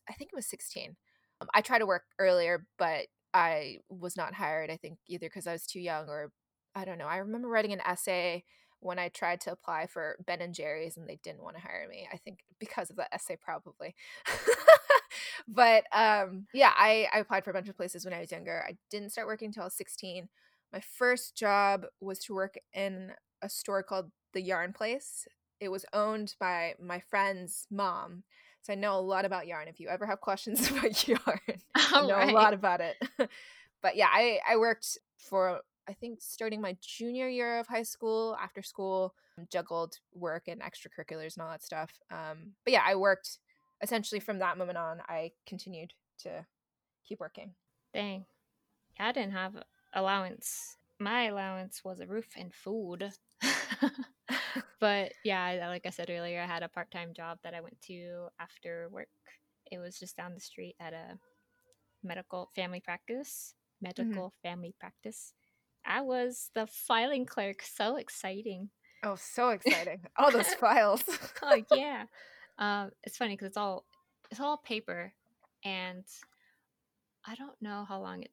I 0.09 0.13
think 0.13 0.31
it 0.31 0.35
was 0.35 0.47
sixteen. 0.47 0.95
Um, 1.41 1.49
I 1.53 1.61
tried 1.61 1.79
to 1.79 1.85
work 1.85 2.03
earlier, 2.17 2.65
but 2.77 3.07
I 3.33 3.79
was 3.89 4.15
not 4.15 4.33
hired. 4.35 4.69
I 4.69 4.77
think 4.77 4.99
either 5.07 5.27
because 5.27 5.47
I 5.47 5.53
was 5.53 5.65
too 5.65 5.79
young 5.81 6.07
or 6.07 6.31
I 6.75 6.85
don't 6.85 6.97
know. 6.97 7.07
I 7.07 7.17
remember 7.17 7.49
writing 7.49 7.73
an 7.73 7.81
essay 7.85 8.43
when 8.79 8.99
I 8.99 9.09
tried 9.09 9.41
to 9.41 9.51
apply 9.51 9.87
for 9.87 10.17
Ben 10.25 10.41
and 10.41 10.53
Jerry's, 10.53 10.97
and 10.97 11.07
they 11.07 11.19
didn't 11.23 11.43
want 11.43 11.55
to 11.55 11.61
hire 11.61 11.87
me. 11.89 12.07
I 12.11 12.17
think 12.17 12.39
because 12.59 12.89
of 12.89 12.97
that 12.97 13.13
essay, 13.13 13.37
probably. 13.41 13.95
but 15.47 15.85
um, 15.91 16.47
yeah, 16.53 16.71
I, 16.75 17.07
I 17.13 17.19
applied 17.19 17.43
for 17.43 17.51
a 17.51 17.53
bunch 17.53 17.69
of 17.69 17.77
places 17.77 18.05
when 18.05 18.13
I 18.13 18.19
was 18.19 18.31
younger. 18.31 18.63
I 18.67 18.77
didn't 18.89 19.11
start 19.11 19.27
working 19.27 19.47
until 19.47 19.63
I 19.63 19.65
was 19.65 19.75
sixteen. 19.75 20.29
My 20.71 20.81
first 20.97 21.35
job 21.35 21.85
was 22.01 22.19
to 22.19 22.33
work 22.33 22.55
in 22.73 23.11
a 23.41 23.49
store 23.49 23.83
called 23.83 24.11
the 24.33 24.41
Yarn 24.41 24.73
Place. 24.73 25.27
It 25.59 25.69
was 25.69 25.85
owned 25.93 26.35
by 26.39 26.73
my 26.81 26.99
friend's 26.99 27.67
mom. 27.69 28.23
So 28.63 28.73
I 28.73 28.75
know 28.77 28.97
a 28.97 29.01
lot 29.01 29.25
about 29.25 29.45
yarn. 29.45 29.67
If 29.67 29.79
you 29.79 29.89
ever 29.89 30.05
have 30.07 30.21
questions 30.21 30.69
about 30.71 31.07
yarn, 31.07 31.61
I 31.75 32.07
know 32.07 32.15
right. 32.15 32.29
a 32.29 32.33
lot 32.33 32.53
about 32.53 32.81
it. 32.81 32.95
but 33.81 33.95
yeah, 33.95 34.07
I, 34.11 34.39
I 34.49 34.57
worked 34.57 34.97
for, 35.17 35.59
I 35.87 35.93
think, 35.93 36.21
starting 36.21 36.61
my 36.61 36.77
junior 36.81 37.27
year 37.27 37.59
of 37.59 37.67
high 37.67 37.83
school, 37.83 38.37
after 38.41 38.63
school, 38.63 39.13
juggled 39.51 39.99
work 40.13 40.47
and 40.47 40.61
extracurriculars 40.61 41.35
and 41.35 41.43
all 41.43 41.51
that 41.51 41.63
stuff. 41.63 41.91
Um, 42.09 42.53
but 42.63 42.71
yeah, 42.71 42.83
I 42.85 42.95
worked 42.95 43.39
essentially 43.83 44.19
from 44.19 44.39
that 44.39 44.57
moment 44.57 44.77
on, 44.77 45.01
I 45.07 45.31
continued 45.45 45.93
to 46.19 46.45
keep 47.07 47.19
working. 47.19 47.51
Dang. 47.93 48.25
I 48.99 49.11
didn't 49.11 49.33
have 49.33 49.55
allowance. 49.93 50.77
My 50.99 51.25
allowance 51.25 51.81
was 51.83 51.99
a 51.99 52.07
roof 52.07 52.29
and 52.37 52.53
food. 52.53 53.11
but 54.79 55.11
yeah, 55.25 55.67
like 55.67 55.85
I 55.85 55.89
said 55.89 56.09
earlier, 56.09 56.41
I 56.41 56.47
had 56.47 56.63
a 56.63 56.69
part 56.69 56.89
time 56.89 57.13
job 57.13 57.39
that 57.43 57.53
I 57.53 57.61
went 57.61 57.79
to 57.87 58.27
after 58.39 58.87
work. 58.89 59.09
It 59.71 59.79
was 59.79 59.99
just 59.99 60.15
down 60.15 60.33
the 60.33 60.39
street 60.39 60.75
at 60.79 60.93
a 60.93 61.17
medical 62.03 62.49
family 62.55 62.79
practice. 62.79 63.53
Mm-hmm. 63.83 64.01
Medical 64.01 64.33
family 64.41 64.73
practice. 64.79 65.33
I 65.85 66.01
was 66.01 66.49
the 66.55 66.67
filing 66.67 67.25
clerk. 67.25 67.61
So 67.63 67.97
exciting. 67.97 68.69
Oh, 69.03 69.15
so 69.15 69.49
exciting. 69.49 69.99
all 70.17 70.31
those 70.31 70.53
files. 70.59 71.03
oh 71.41 71.61
yeah. 71.75 72.05
Um, 72.57 72.91
it's 73.03 73.17
funny 73.17 73.33
because 73.33 73.47
it's 73.47 73.57
all 73.57 73.85
it's 74.31 74.39
all 74.39 74.57
paper, 74.57 75.13
and 75.63 76.03
I 77.25 77.35
don't 77.35 77.59
know 77.61 77.85
how 77.87 77.99
long 78.01 78.23
it. 78.23 78.31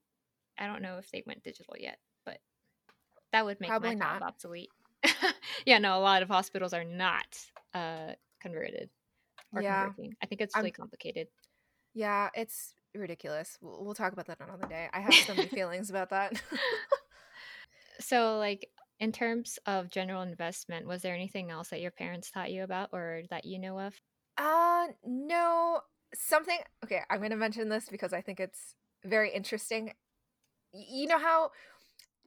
I 0.59 0.67
don't 0.67 0.83
know 0.83 0.99
if 0.99 1.11
they 1.11 1.23
went 1.27 1.43
digital 1.43 1.75
yet, 1.79 1.99
but 2.25 2.39
that 3.33 3.45
would 3.45 3.61
make 3.61 3.69
Probably 3.71 3.95
my 3.95 4.05
job 4.05 4.21
not. 4.21 4.23
obsolete. 4.23 4.71
yeah, 5.67 5.79
no, 5.79 5.97
a 5.99 6.01
lot 6.01 6.23
of 6.23 6.29
hospitals 6.29 6.73
are 6.75 6.85
not 6.85 7.39
uh, 7.73 8.13
converted 8.41 8.91
or 9.55 9.63
Yeah. 9.63 9.85
converting. 9.85 10.17
I 10.23 10.27
think 10.27 10.41
it's 10.43 10.55
I'm- 10.55 10.63
really 10.65 10.73
complicated. 10.73 11.29
Yeah, 11.95 12.29
it's 12.35 12.75
ridiculous. 12.95 13.59
We'll, 13.61 13.85
we'll 13.85 13.95
talk 13.95 14.13
about 14.13 14.27
that 14.27 14.39
another 14.41 14.69
day. 14.69 14.89
I 14.93 15.01
have 15.01 15.15
so 15.15 15.35
many 15.35 15.49
feelings 15.59 15.91
about 15.91 16.11
that. 16.11 16.41
So, 18.01 18.39
like 18.39 18.71
in 18.99 19.13
terms 19.13 19.59
of 19.67 19.91
general 19.91 20.23
investment, 20.23 20.87
was 20.87 21.03
there 21.03 21.15
anything 21.15 21.51
else 21.51 21.69
that 21.69 21.83
your 21.83 21.91
parents 21.91 22.31
taught 22.31 22.51
you 22.51 22.63
about 22.65 22.89
or 22.93 23.23
that 23.31 23.45
you 23.45 23.59
know 23.59 23.79
of? 23.79 23.95
Uh, 24.41 24.87
no, 25.05 25.81
something. 26.15 26.59
Okay, 26.85 27.01
I'm 27.11 27.19
going 27.19 27.31
to 27.31 27.37
mention 27.37 27.69
this 27.69 27.89
because 27.91 28.13
I 28.13 28.23
think 28.23 28.41
it's 28.41 28.75
very 29.05 29.31
interesting. 29.33 29.93
Y- 30.73 30.85
You 30.91 31.07
know 31.09 31.19
how 31.19 31.51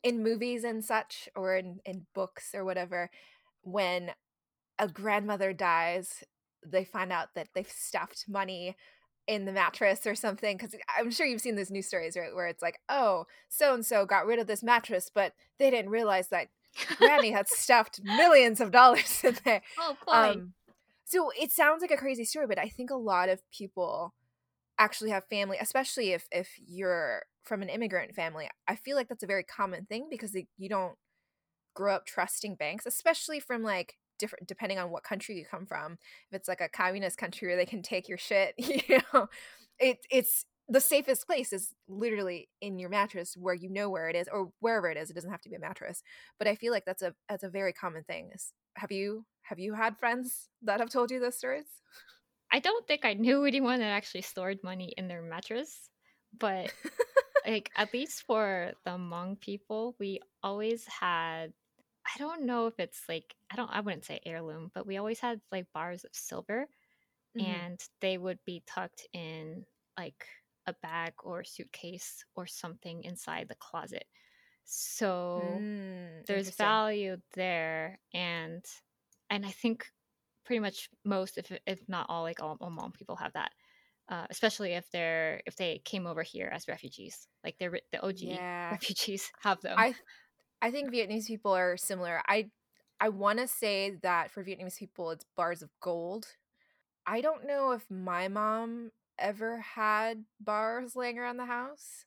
in 0.03 0.23
movies 0.23 0.63
and 0.63 0.83
such, 0.85 1.27
or 1.35 1.55
in, 1.55 1.79
in 1.85 2.05
books 2.13 2.51
or 2.53 2.63
whatever, 2.63 3.09
when 3.61 4.11
a 4.77 4.87
grandmother 4.87 5.53
dies, 5.53 6.23
they 6.65 6.83
find 6.85 7.11
out 7.11 7.29
that 7.35 7.49
they've 7.53 7.69
stuffed 7.69 8.25
money 8.27 8.75
in 9.25 9.45
the 9.45 9.53
mattress 9.53 10.05
or 10.05 10.15
something 10.15 10.57
because 10.57 10.75
i'm 10.97 11.09
sure 11.09 11.25
you've 11.25 11.39
seen 11.39 11.55
those 11.55 11.71
news 11.71 11.87
stories 11.87 12.17
right 12.17 12.35
where 12.35 12.47
it's 12.47 12.61
like 12.61 12.77
oh 12.89 13.23
so 13.47 13.73
and 13.73 13.85
so 13.85 14.05
got 14.05 14.25
rid 14.25 14.37
of 14.37 14.47
this 14.47 14.61
mattress 14.61 15.09
but 15.15 15.31
they 15.59 15.69
didn't 15.69 15.89
realize 15.91 16.27
that 16.27 16.49
Granny 16.97 17.31
had 17.31 17.47
stuffed 17.47 18.01
millions 18.03 18.59
of 18.59 18.71
dollars 18.71 19.21
in 19.23 19.37
there. 19.45 19.61
Oh. 19.79 19.95
Um, 20.07 20.53
so 21.05 21.31
it 21.39 21.51
sounds 21.51 21.81
like 21.81 21.91
a 21.91 21.97
crazy 21.97 22.25
story, 22.25 22.47
but 22.47 22.59
I 22.59 22.69
think 22.69 22.89
a 22.89 22.95
lot 22.95 23.29
of 23.29 23.41
people 23.51 24.13
actually 24.77 25.11
have 25.11 25.25
family, 25.25 25.57
especially 25.59 26.11
if 26.13 26.27
if 26.31 26.49
you're 26.65 27.23
from 27.43 27.61
an 27.61 27.69
immigrant 27.69 28.15
family. 28.15 28.49
I 28.67 28.75
feel 28.75 28.95
like 28.95 29.09
that's 29.09 29.23
a 29.23 29.27
very 29.27 29.43
common 29.43 29.85
thing 29.85 30.07
because 30.09 30.35
you 30.57 30.69
don't 30.69 30.95
grow 31.75 31.95
up 31.95 32.05
trusting 32.05 32.55
banks, 32.55 32.85
especially 32.85 33.39
from 33.39 33.63
like 33.63 33.95
different 34.19 34.47
depending 34.47 34.79
on 34.79 34.91
what 34.91 35.03
country 35.03 35.37
you 35.37 35.45
come 35.45 35.65
from. 35.65 35.93
If 36.31 36.37
it's 36.37 36.47
like 36.47 36.61
a 36.61 36.69
communist 36.69 37.17
country 37.17 37.47
where 37.47 37.57
they 37.57 37.65
can 37.65 37.81
take 37.81 38.07
your 38.07 38.17
shit, 38.17 38.53
you 38.57 38.99
know, 39.13 39.27
it 39.79 40.05
it's 40.09 40.45
the 40.69 40.79
safest 40.81 41.27
place 41.27 41.51
is 41.53 41.73
literally 41.87 42.49
in 42.61 42.79
your 42.79 42.89
mattress 42.89 43.35
where 43.37 43.53
you 43.53 43.69
know 43.69 43.89
where 43.89 44.09
it 44.09 44.15
is 44.15 44.27
or 44.31 44.51
wherever 44.59 44.89
it 44.89 44.97
is. 44.97 45.09
It 45.09 45.13
doesn't 45.13 45.31
have 45.31 45.41
to 45.41 45.49
be 45.49 45.55
a 45.55 45.59
mattress. 45.59 46.03
But 46.39 46.47
I 46.47 46.55
feel 46.55 46.71
like 46.71 46.85
that's 46.85 47.01
a 47.01 47.13
that's 47.29 47.43
a 47.43 47.49
very 47.49 47.73
common 47.73 48.03
thing. 48.03 48.31
Have 48.75 48.91
you 48.91 49.25
have 49.43 49.59
you 49.59 49.73
had 49.73 49.97
friends 49.99 50.49
that 50.63 50.79
have 50.79 50.89
told 50.89 51.11
you 51.11 51.19
those 51.19 51.37
stories? 51.37 51.65
I 52.51 52.59
don't 52.59 52.87
think 52.87 53.05
I 53.05 53.13
knew 53.13 53.45
anyone 53.45 53.79
that 53.79 53.87
actually 53.91 54.21
stored 54.21 54.63
money 54.63 54.93
in 54.97 55.07
their 55.07 55.21
mattress, 55.21 55.89
but 56.37 56.73
like 57.45 57.71
at 57.75 57.93
least 57.93 58.23
for 58.23 58.73
the 58.85 58.91
Hmong 58.91 59.39
people, 59.39 59.95
we 59.99 60.19
always 60.43 60.85
had 60.87 61.53
I 62.05 62.17
don't 62.19 62.45
know 62.45 62.67
if 62.67 62.79
it's 62.79 63.03
like 63.09 63.35
I 63.51 63.55
don't 63.55 63.71
I 63.71 63.81
wouldn't 63.81 64.05
say 64.05 64.19
heirloom, 64.25 64.71
but 64.73 64.85
we 64.87 64.97
always 64.97 65.19
had 65.19 65.41
like 65.51 65.71
bars 65.73 66.03
of 66.05 66.11
silver 66.15 66.67
Mhm. 67.35 67.43
and 67.45 67.79
they 68.01 68.17
would 68.17 68.39
be 68.45 68.63
tucked 68.67 69.07
in 69.13 69.65
like 69.97 70.25
a 70.67 70.73
bag 70.73 71.13
or 71.23 71.43
suitcase 71.43 72.25
or 72.35 72.47
something 72.47 73.03
inside 73.03 73.47
the 73.49 73.55
closet. 73.55 74.05
So 74.65 75.65
Mm, 75.65 76.23
there's 76.27 76.51
value 76.51 77.17
there 77.35 77.99
and 78.13 78.65
and 79.29 79.45
I 79.45 79.51
think 79.51 79.91
pretty 80.45 80.59
much 80.61 80.89
most 81.05 81.37
if 81.37 81.51
if 81.67 81.87
not 81.89 82.07
all 82.09 82.23
like 82.23 82.41
all, 82.41 82.57
all 82.61 82.71
Hmong 82.71 82.93
people 82.93 83.15
have 83.17 83.33
that. 83.33 83.53
Uh, 84.09 84.27
especially 84.29 84.73
if 84.73 84.89
they're 84.91 85.41
if 85.47 85.55
they 85.57 85.79
came 85.79 86.07
over 86.07 86.23
here 86.23 86.47
as 86.53 86.67
refugees, 86.67 87.27
like 87.43 87.57
they're 87.59 87.71
re- 87.71 87.83
the 87.91 88.01
OG 88.01 88.45
Yeah. 88.71 88.77
refugees 88.81 89.31
have 89.41 89.61
them. 89.61 89.85
I 89.85 89.95
I 90.61 90.71
think 90.71 90.91
Vietnamese 90.91 91.27
people 91.27 91.53
are 91.53 91.77
similar. 91.77 92.21
I 92.27 92.51
I 92.99 93.09
want 93.09 93.39
to 93.39 93.47
say 93.47 93.91
that 94.03 94.31
for 94.31 94.43
Vietnamese 94.45 94.77
people 94.79 95.11
it's 95.11 95.25
bars 95.35 95.61
of 95.63 95.71
gold. 95.81 96.27
I 97.07 97.21
don't 97.21 97.45
know 97.47 97.71
if 97.71 97.89
my 97.91 98.27
mom 98.29 98.91
ever 99.19 99.59
had 99.59 100.25
bars 100.39 100.95
laying 100.95 101.19
around 101.19 101.37
the 101.37 101.45
house, 101.45 102.05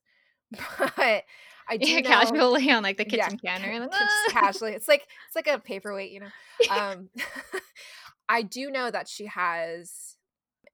but 0.97 1.25
I 1.69 1.77
do 1.79 2.01
yeah, 2.01 2.01
know 2.01 2.43
casually 2.43 2.71
on 2.71 2.83
like 2.83 2.97
the 2.97 3.05
yeah, 3.05 3.31
kitchen 3.31 3.39
counter. 3.39 3.79
ca- 3.79 3.81
Like, 3.81 3.93
just 3.99 4.27
"Ah!" 4.29 4.29
casually. 4.29 4.73
It's 4.73 4.89
like 4.89 5.09
it's 5.27 5.37
like 5.37 5.47
a 5.49 5.59
paperweight, 5.61 6.13
you 6.13 6.21
know. 6.21 6.33
Um 6.69 7.11
I 8.29 8.43
do 8.43 8.71
know 8.71 8.91
that 8.91 9.09
she 9.09 9.27
has 9.27 10.17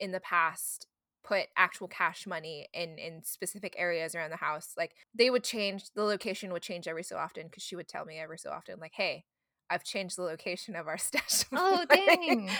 in 0.01 0.13
the 0.13 0.21
past 0.21 0.89
put 1.25 1.49
actual 1.57 1.89
cash 1.89 2.27
money 2.27 2.69
in 2.75 2.99
in 2.99 3.23
specific 3.25 3.75
areas 3.79 4.15
around 4.15 4.31
the 4.31 4.37
house. 4.37 4.75
Like 4.77 4.97
they 5.15 5.31
would 5.31 5.45
change 5.45 5.91
the 5.95 6.05
location 6.05 6.53
would 6.53 6.63
change 6.63 6.89
every 6.89 7.05
so 7.05 7.17
often 7.17 7.49
because 7.49 7.63
she 7.63 7.77
would 7.77 7.89
tell 7.89 8.05
me 8.07 8.19
every 8.19 8.39
so 8.39 8.51
often, 8.51 8.81
like, 8.81 8.95
"Hey, 8.95 9.25
I've 9.73 9.85
changed 9.85 10.17
the 10.17 10.23
location 10.23 10.77
of 10.77 10.87
our 10.87 10.99
stash." 10.99 11.45
oh 11.53 11.85
dang, 11.89 12.51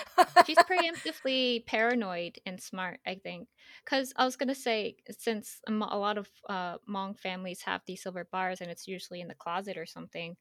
she's 0.47 0.57
preemptively 0.71 1.65
paranoid 1.67 2.39
and 2.47 2.61
smart. 2.61 3.01
I 3.07 3.17
think 3.17 3.49
because 3.85 4.13
I 4.17 4.25
was 4.25 4.37
gonna 4.37 4.55
say 4.55 4.97
since 5.19 5.61
a 5.69 5.73
lot 5.73 6.19
of 6.19 6.29
uh, 6.49 6.79
Hmong 6.89 7.19
families 7.19 7.63
have 7.63 7.83
these 7.87 8.03
silver 8.03 8.27
bars 8.31 8.61
and 8.61 8.71
it's 8.71 8.89
usually 8.89 9.21
in 9.21 9.29
the 9.29 9.35
closet 9.35 9.77
or 9.77 9.87
something, 9.87 10.37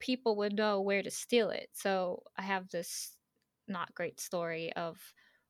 people 0.00 0.36
would 0.36 0.54
know 0.54 0.80
where 0.80 1.02
to 1.02 1.10
steal 1.10 1.50
it. 1.50 1.68
So 1.72 2.22
I 2.36 2.42
have 2.42 2.68
this 2.70 3.16
not 3.68 3.94
great 3.94 4.20
story 4.20 4.72
of 4.74 4.98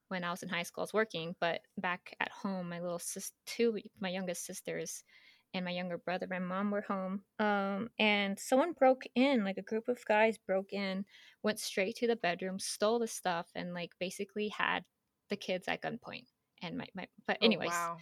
when 0.09 0.25
I 0.25 0.31
was 0.31 0.43
in 0.43 0.49
high 0.49 0.65
school, 0.65 0.83
I 0.83 0.85
was 0.85 0.93
working, 0.93 1.37
but 1.41 1.61
back 1.79 2.17
at 2.21 2.33
home, 2.33 2.69
my 2.69 2.81
little 2.81 2.99
sis, 2.99 3.33
two, 3.47 3.79
my 4.01 4.09
youngest 4.09 4.45
sisters, 4.45 5.05
and 5.53 5.65
my 5.65 5.71
younger 5.73 5.99
brother, 5.99 6.27
my 6.29 6.39
mom 6.39 6.71
were 6.71 6.83
home. 6.83 7.23
Um, 7.39 7.91
and 7.99 8.39
someone 8.39 8.73
broke 8.73 9.05
in, 9.15 9.45
like 9.45 9.59
a 9.59 9.63
group 9.63 9.89
of 9.89 10.05
guys 10.07 10.39
broke 10.39 10.73
in, 10.73 11.05
went 11.43 11.59
straight 11.59 11.97
to 11.97 12.07
the 12.07 12.17
bedroom, 12.17 12.59
stole 12.59 12.99
the 12.99 13.07
stuff, 13.07 13.47
and 13.55 13.75
like 13.75 13.93
basically 13.99 14.49
had 14.49 14.85
the 15.29 15.37
kids 15.37 15.67
at 15.69 15.83
gunpoint. 15.83 16.27
And 16.63 16.77
my, 16.77 16.87
my 16.95 17.07
but 17.27 17.39
oh 17.41 17.45
anyways, 17.45 17.71
wow, 17.71 17.97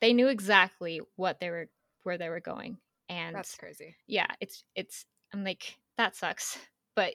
they 0.00 0.12
knew 0.12 0.28
exactly 0.28 1.00
what 1.16 1.38
they 1.40 1.50
were 1.50 1.68
where 2.02 2.18
they 2.18 2.28
were 2.28 2.40
going. 2.40 2.78
And 3.08 3.34
that's 3.34 3.54
crazy. 3.56 3.96
yeah, 4.06 4.28
it's 4.40 4.64
it's 4.74 5.04
I'm 5.32 5.44
like 5.44 5.76
that 5.96 6.16
sucks, 6.16 6.58
but 6.96 7.14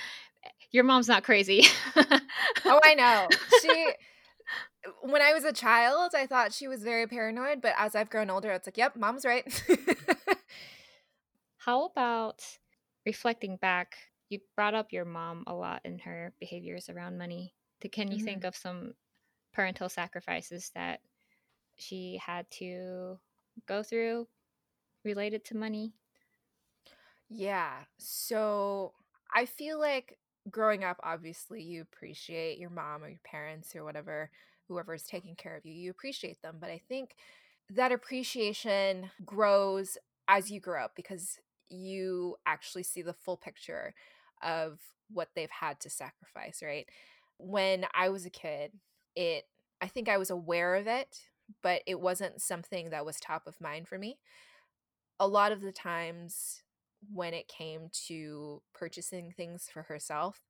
your 0.70 0.84
mom's 0.84 1.08
not 1.08 1.24
crazy. 1.24 1.64
Oh, 2.64 2.80
I 2.84 2.94
know. 2.94 3.28
She 3.62 3.92
when 5.02 5.22
I 5.22 5.32
was 5.32 5.44
a 5.44 5.52
child, 5.52 6.12
I 6.14 6.26
thought 6.26 6.52
she 6.52 6.68
was 6.68 6.82
very 6.82 7.06
paranoid, 7.06 7.60
but 7.60 7.74
as 7.76 7.94
I've 7.94 8.10
grown 8.10 8.30
older, 8.30 8.50
it's 8.52 8.66
like, 8.66 8.76
"Yep, 8.78 8.96
mom's 8.96 9.24
right." 9.24 9.44
How 11.58 11.84
about 11.84 12.58
reflecting 13.04 13.56
back? 13.58 14.12
You 14.30 14.40
brought 14.56 14.74
up 14.74 14.92
your 14.92 15.04
mom 15.04 15.44
a 15.46 15.54
lot 15.54 15.82
in 15.84 15.98
her 16.00 16.34
behaviors 16.38 16.88
around 16.88 17.18
money. 17.18 17.54
Can 17.92 18.10
you 18.10 18.18
think 18.18 18.44
Mhm. 18.44 18.44
of 18.44 18.56
some 18.56 18.94
parental 19.52 19.88
sacrifices 19.88 20.70
that 20.70 21.02
she 21.76 22.18
had 22.18 22.50
to 22.52 23.20
go 23.66 23.82
through 23.82 24.28
related 25.04 25.44
to 25.46 25.56
money? 25.56 25.94
Yeah. 27.28 27.84
So 27.98 28.94
I 29.34 29.46
feel 29.46 29.78
like 29.78 30.18
growing 30.50 30.84
up, 30.84 30.98
obviously, 31.02 31.62
you 31.62 31.82
appreciate 31.82 32.58
your 32.58 32.70
mom 32.70 33.04
or 33.04 33.08
your 33.08 33.20
parents 33.24 33.74
or 33.76 33.84
whatever, 33.84 34.30
whoever 34.68 34.94
is 34.94 35.04
taking 35.04 35.34
care 35.34 35.56
of 35.56 35.64
you, 35.64 35.72
you 35.72 35.90
appreciate 35.90 36.42
them. 36.42 36.56
But 36.60 36.70
I 36.70 36.80
think 36.88 37.16
that 37.70 37.92
appreciation 37.92 39.10
grows 39.24 39.98
as 40.28 40.50
you 40.50 40.60
grow 40.60 40.84
up 40.84 40.92
because 40.94 41.38
you 41.70 42.36
actually 42.46 42.82
see 42.82 43.02
the 43.02 43.12
full 43.12 43.36
picture 43.36 43.94
of 44.42 44.80
what 45.10 45.28
they've 45.34 45.50
had 45.50 45.80
to 45.80 45.90
sacrifice, 45.90 46.62
right? 46.62 46.86
When 47.38 47.86
I 47.94 48.08
was 48.08 48.26
a 48.26 48.30
kid, 48.30 48.72
it, 49.16 49.44
I 49.80 49.88
think 49.88 50.08
I 50.08 50.18
was 50.18 50.30
aware 50.30 50.74
of 50.76 50.86
it, 50.86 51.20
but 51.62 51.82
it 51.86 52.00
wasn't 52.00 52.40
something 52.40 52.90
that 52.90 53.06
was 53.06 53.18
top 53.18 53.46
of 53.46 53.60
mind 53.60 53.88
for 53.88 53.98
me 53.98 54.18
a 55.20 55.26
lot 55.26 55.52
of 55.52 55.60
the 55.60 55.72
times 55.72 56.62
when 57.12 57.34
it 57.34 57.48
came 57.48 57.90
to 58.06 58.62
purchasing 58.74 59.32
things 59.36 59.68
for 59.72 59.82
herself, 59.82 60.42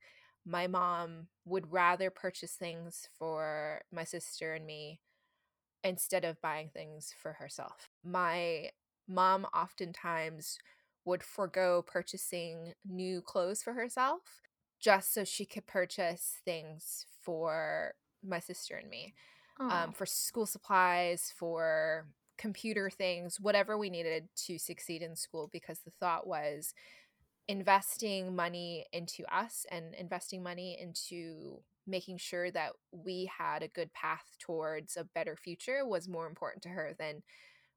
my 0.49 0.67
mom 0.67 1.27
would 1.45 1.73
rather 1.73 2.11
purchase 2.11 2.53
things 2.53 3.09
for 3.19 3.83
my 3.93 4.05
sister 4.05 4.55
and 4.55 4.67
me 4.67 5.01
instead 5.85 6.25
of 6.25 6.41
buying 6.41 6.71
things 6.71 7.13
for 7.23 7.35
herself. 7.35 7.91
My 8.03 8.71
mom 9.07 9.47
oftentimes 9.55 10.59
would 11.05 11.23
forego 11.23 11.83
purchasing 11.87 12.73
new 12.89 13.21
clothes 13.21 13.63
for 13.63 13.75
herself 13.75 14.41
just 14.81 15.13
so 15.13 15.25
she 15.25 15.45
could 15.45 15.67
purchase 15.67 16.37
things 16.45 17.05
for 17.23 17.93
my 18.25 18.41
sister 18.41 18.77
and 18.77 18.89
me 18.89 19.15
um, 19.61 19.93
for 19.93 20.07
school 20.07 20.47
supplies, 20.47 21.33
for 21.37 22.07
computer 22.39 22.89
things, 22.89 23.41
whatever 23.41 23.77
we 23.77 23.91
needed 23.91 24.29
to 24.47 24.59
succeed 24.59 25.03
in 25.03 25.17
school, 25.17 25.51
because 25.53 25.81
the 25.81 25.91
thought 25.91 26.27
was 26.27 26.73
investing 27.49 28.37
money 28.37 28.87
into 28.93 29.25
us 29.35 29.65
and 29.71 29.95
investing 29.95 30.43
money 30.43 30.79
into 30.81 31.61
making 31.87 32.19
sure 32.19 32.51
that 32.51 32.73
we 32.93 33.31
had 33.39 33.63
a 33.63 33.69
good 33.69 33.93
path 33.95 34.37
towards 34.39 34.97
a 34.97 35.05
better 35.05 35.37
future 35.37 35.87
was 35.87 36.09
more 36.09 36.27
important 36.27 36.63
to 36.63 36.69
her 36.69 36.95
than 36.99 37.23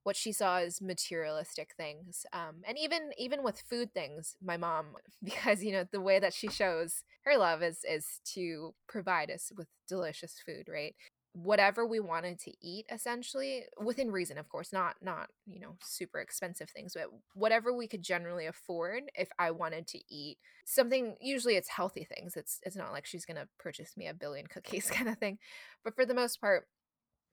what 0.04 0.16
she 0.16 0.32
saw 0.32 0.58
as 0.58 0.82
materialistic 0.82 1.72
things. 1.78 2.26
Um, 2.34 2.64
and 2.68 2.78
even 2.78 3.12
even 3.18 3.44
with 3.44 3.64
food 3.70 3.94
things 3.94 4.36
my 4.44 4.58
mom 4.58 4.88
because 5.24 5.64
you 5.64 5.72
know 5.72 5.86
the 5.92 6.02
way 6.02 6.20
that 6.20 6.34
she 6.34 6.50
shows 6.50 7.04
her 7.24 7.38
love 7.38 7.62
is 7.64 7.80
is 7.90 8.20
to 8.34 8.74
provide 8.88 9.30
us 9.32 9.52
with 9.56 9.68
delicious 9.88 10.36
food 10.46 10.68
right 10.68 10.96
whatever 11.34 11.86
we 11.86 12.00
wanted 12.00 12.38
to 12.38 12.52
eat 12.62 12.86
essentially 12.92 13.64
within 13.82 14.12
reason 14.12 14.38
of 14.38 14.50
course 14.50 14.74
not 14.74 14.96
not 15.02 15.30
you 15.46 15.62
know 15.62 15.78
super 15.82 16.20
expensive 16.20 16.70
things 16.70 16.94
but 16.94 17.08
whatever 17.36 17.74
we 17.74 17.88
could 17.88 18.04
generally 18.04 18.46
afford 18.46 19.04
if 19.16 19.30
i 19.40 19.50
wanted 19.50 19.88
to 19.88 20.00
eat 20.10 20.38
something 20.66 21.16
usually 21.22 21.56
it's 21.56 21.70
healthy 21.70 22.04
things 22.04 22.36
it's 22.36 22.60
it's 22.64 22.76
not 22.76 22.92
like 22.92 23.06
she's 23.06 23.26
gonna 23.26 23.48
purchase 23.58 23.96
me 23.96 24.08
a 24.08 24.14
billion 24.14 24.46
cookies 24.54 24.90
kind 24.90 25.08
of 25.08 25.18
thing 25.18 25.38
but 25.86 25.96
for 25.96 26.06
the 26.06 26.14
most 26.14 26.42
part 26.42 26.68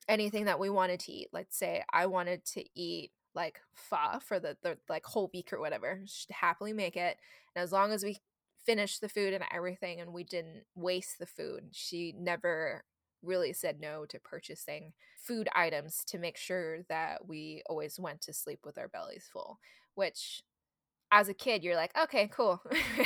anything 0.08 0.44
that 0.44 0.60
we 0.60 0.70
wanted 0.70 1.00
to 1.00 1.12
eat 1.12 1.28
let's 1.32 1.58
say 1.58 1.82
i 1.92 2.06
wanted 2.06 2.44
to 2.44 2.64
eat 2.76 3.10
like 3.34 3.60
pho 3.74 4.20
for 4.20 4.38
the, 4.38 4.56
the 4.62 4.78
like 4.88 5.04
whole 5.04 5.28
week 5.34 5.52
or 5.52 5.60
whatever 5.60 6.00
she'd 6.06 6.32
happily 6.32 6.72
make 6.72 6.96
it 6.96 7.16
and 7.54 7.62
as 7.62 7.72
long 7.72 7.92
as 7.92 8.04
we 8.04 8.16
finished 8.64 9.00
the 9.00 9.08
food 9.08 9.34
and 9.34 9.44
everything 9.52 10.00
and 10.00 10.12
we 10.12 10.22
didn't 10.22 10.62
waste 10.76 11.18
the 11.18 11.26
food 11.26 11.64
she 11.72 12.14
never 12.16 12.84
really 13.22 13.52
said 13.52 13.80
no 13.80 14.04
to 14.06 14.18
purchasing 14.20 14.92
food 15.18 15.48
items 15.54 16.04
to 16.06 16.18
make 16.18 16.36
sure 16.36 16.82
that 16.88 17.26
we 17.26 17.62
always 17.68 17.98
went 17.98 18.20
to 18.20 18.32
sleep 18.32 18.60
with 18.64 18.78
our 18.78 18.88
bellies 18.88 19.28
full 19.32 19.58
which 19.94 20.42
as 21.10 21.28
a 21.28 21.34
kid, 21.34 21.64
you're 21.64 21.76
like, 21.76 21.96
okay, 21.98 22.28
cool. 22.28 22.62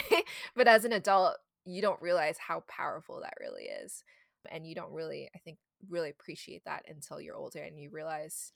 but 0.57 0.68
as 0.68 0.85
an 0.85 0.92
adult, 0.92 1.37
you 1.64 1.81
don't 1.81 2.01
realize 2.03 2.37
how 2.38 2.64
powerful 2.68 3.20
that 3.20 3.35
really 3.40 3.64
is. 3.64 4.05
And 4.51 4.66
you 4.66 4.75
don't 4.75 4.92
really, 4.92 5.31
I 5.35 5.38
think, 5.38 5.59
really 5.88 6.11
appreciate 6.11 6.64
that 6.64 6.85
until 6.88 7.20
you're 7.20 7.37
older 7.37 7.61
and 7.61 7.79
you 7.79 7.90
realize 7.90 8.53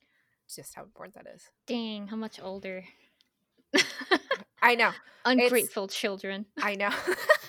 just 0.52 0.74
how 0.74 0.82
important 0.82 1.14
that 1.14 1.26
is. 1.32 1.48
Dang, 1.66 2.08
how 2.08 2.16
much 2.16 2.40
older? 2.40 2.84
I 4.60 4.74
know. 4.74 4.90
Ungrateful 5.24 5.84
it's, 5.84 5.96
children. 5.96 6.46
I 6.60 6.74
know. 6.74 6.90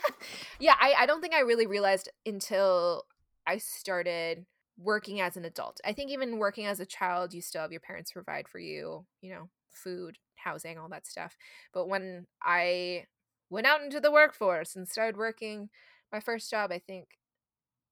yeah, 0.59 0.75
I, 0.79 0.93
I 0.99 1.05
don't 1.05 1.21
think 1.21 1.33
I 1.33 1.41
really 1.41 1.67
realized 1.67 2.09
until 2.25 3.03
I 3.47 3.57
started 3.57 4.45
working 4.77 5.21
as 5.21 5.37
an 5.37 5.45
adult. 5.45 5.79
I 5.85 5.93
think 5.93 6.11
even 6.11 6.37
working 6.37 6.65
as 6.65 6.79
a 6.79 6.85
child, 6.85 7.33
you 7.33 7.41
still 7.41 7.61
have 7.61 7.71
your 7.71 7.81
parents 7.81 8.11
provide 8.11 8.47
for 8.47 8.59
you, 8.59 9.05
you 9.21 9.33
know, 9.33 9.49
food, 9.73 10.17
housing, 10.35 10.77
all 10.77 10.89
that 10.89 11.07
stuff. 11.07 11.35
But 11.73 11.87
when 11.87 12.25
I 12.43 13.05
went 13.49 13.65
out 13.65 13.81
into 13.81 13.99
the 13.99 14.11
workforce 14.11 14.75
and 14.75 14.87
started 14.87 15.17
working, 15.17 15.69
my 16.11 16.19
first 16.19 16.51
job, 16.51 16.71
I 16.71 16.79
think, 16.79 17.07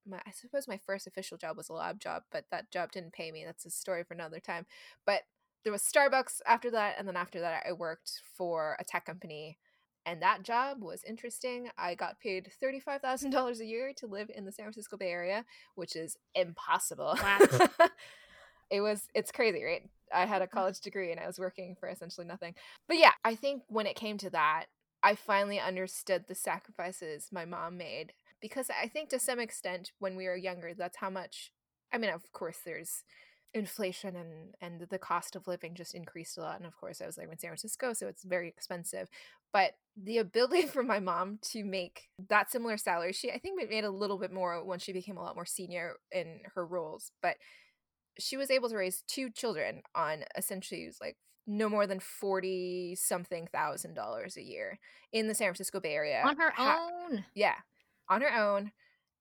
my, 0.08 0.18
I 0.18 0.32
suppose 0.32 0.68
my 0.68 0.80
first 0.86 1.08
official 1.08 1.38
job 1.38 1.58
was 1.58 1.70
a 1.70 1.74
lab 1.74 2.00
job, 2.00 2.24
but 2.32 2.46
that 2.52 2.72
job 2.72 2.92
didn't 2.92 3.14
pay 3.14 3.32
me. 3.32 3.44
That's 3.46 3.66
a 3.66 3.72
story 3.72 4.04
for 4.04 4.14
another 4.14 4.40
time. 4.40 4.66
But 5.06 5.22
there 5.64 5.74
was 5.74 5.82
Starbucks 5.82 6.42
after 6.46 6.70
that, 6.72 6.96
and 7.00 7.08
then 7.08 7.16
after 7.16 7.40
that, 7.40 7.64
I 7.68 7.72
worked 7.72 8.22
for 8.38 8.78
a 8.80 8.84
tech 8.84 9.06
company, 9.06 9.58
and 10.06 10.22
that 10.22 10.44
job 10.44 10.82
was 10.82 11.04
interesting. 11.04 11.70
I 11.78 11.96
got 11.96 12.20
paid 12.20 12.52
thirty 12.60 12.80
five 12.80 13.02
thousand 13.02 13.32
dollars 13.32 13.60
a 13.60 13.66
year 13.66 13.94
to 13.98 14.08
live 14.08 14.30
in 14.34 14.46
the 14.46 14.52
San 14.52 14.66
Francisco 14.66 14.98
Bay 14.98 15.10
Area, 15.10 15.46
which 15.76 15.96
is 15.96 16.18
impossible. 16.34 17.18
Wow. 17.22 17.40
it 18.70 18.82
was 18.82 19.08
it's 19.14 19.32
crazy, 19.32 19.64
right? 19.64 19.90
I 20.14 20.26
had 20.26 20.42
a 20.42 20.46
mm-hmm. 20.46 20.58
college 20.58 20.80
degree 20.80 21.12
and 21.12 21.20
I 21.20 21.28
was 21.28 21.40
working 21.40 21.76
for 21.80 21.90
essentially 21.90 22.28
nothing. 22.28 22.56
But 22.88 22.98
yeah, 22.98 23.12
I 23.24 23.36
think 23.36 23.64
when 23.68 23.88
it 23.88 23.96
came 23.96 24.18
to 24.20 24.30
that, 24.32 24.66
I 25.04 25.16
finally 25.16 25.60
understood 25.60 26.26
the 26.28 26.36
sacrifices 26.36 27.30
my 27.32 27.46
mom 27.46 27.78
made 27.78 28.14
because 28.42 28.70
I 28.70 28.88
think 28.88 29.10
to 29.10 29.20
some 29.20 29.40
extent 29.40 29.92
when 30.00 30.16
we 30.16 30.26
were 30.26 30.36
younger, 30.36 30.74
that's 30.74 30.98
how 30.98 31.10
much. 31.10 31.52
I 31.94 31.98
mean, 31.98 32.12
of 32.12 32.32
course, 32.32 32.60
there's 32.66 33.04
inflation 33.56 34.16
and 34.16 34.54
and 34.62 34.88
the 34.90 35.00
cost 35.00 35.36
of 35.36 35.48
living 35.48 35.74
just 35.74 35.96
increased 35.96 36.38
a 36.38 36.42
lot 36.42 36.58
and 36.58 36.68
of 36.68 36.76
course 36.76 37.02
i 37.02 37.06
was 37.06 37.18
like 37.18 37.32
in 37.32 37.38
san 37.40 37.50
francisco 37.50 37.94
so 37.94 38.06
it's 38.08 38.24
very 38.24 38.48
expensive 38.48 39.08
but 39.52 39.72
the 39.96 40.18
ability 40.18 40.62
for 40.68 40.84
my 40.84 41.00
mom 41.00 41.40
to 41.42 41.64
make 41.64 42.10
that 42.30 42.52
similar 42.52 42.78
salary 42.78 43.14
she 43.14 43.32
i 43.32 43.40
think 43.40 43.58
made 43.70 43.84
a 43.84 43.90
little 43.90 44.20
bit 44.20 44.32
more 44.32 44.64
when 44.64 44.78
she 44.78 44.94
became 44.94 45.18
a 45.18 45.24
lot 45.24 45.36
more 45.36 45.46
senior 45.46 45.96
in 46.12 46.40
her 46.54 46.66
roles 46.66 47.12
but 47.22 47.38
she 48.20 48.38
was 48.38 48.52
able 48.52 48.70
to 48.70 48.78
raise 48.78 49.04
two 49.08 49.30
children 49.30 49.82
on 49.96 50.24
essentially 50.38 50.92
like 51.02 51.18
no 51.48 51.70
more 51.70 51.88
than 51.88 52.00
40 52.00 52.96
something 52.96 53.48
thousand 53.52 53.94
dollars 53.94 54.36
a 54.36 54.44
year 54.44 54.80
in 55.14 55.28
the 55.28 55.34
san 55.34 55.48
francisco 55.48 55.80
bay 55.80 55.94
area 55.94 56.22
on 56.26 56.38
her 56.38 56.52
ha- 56.52 56.90
own 57.10 57.26
yeah 57.36 57.56
on 58.10 58.22
her 58.22 58.34
own. 58.34 58.72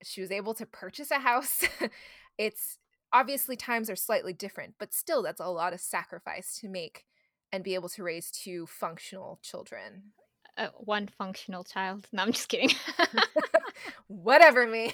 She 0.02 0.20
was 0.20 0.30
able 0.30 0.54
to 0.54 0.66
purchase 0.66 1.10
a 1.10 1.18
house. 1.18 1.64
it's 2.38 2.78
obviously 3.14 3.57
times 3.57 3.88
are 3.88 3.96
slightly 3.96 4.35
different, 4.35 4.74
but 4.79 4.92
still, 4.92 5.22
that's 5.22 5.40
a 5.40 5.48
lot 5.48 5.72
of 5.72 5.81
sacrifice 5.81 6.59
to 6.61 6.68
make 6.68 7.05
and 7.53 7.62
be 7.64 7.74
able 7.74 7.88
to 7.90 8.03
raise 8.03 8.31
two 8.31 8.66
functional 8.66 9.38
children. 9.40 10.12
Uh, 10.59 10.68
one 10.77 11.07
functional 11.07 11.64
child. 11.64 12.09
No, 12.12 12.22
I'm 12.22 12.33
just 12.33 12.48
kidding. 12.48 12.77
Whatever, 14.09 14.66
me. 14.66 14.92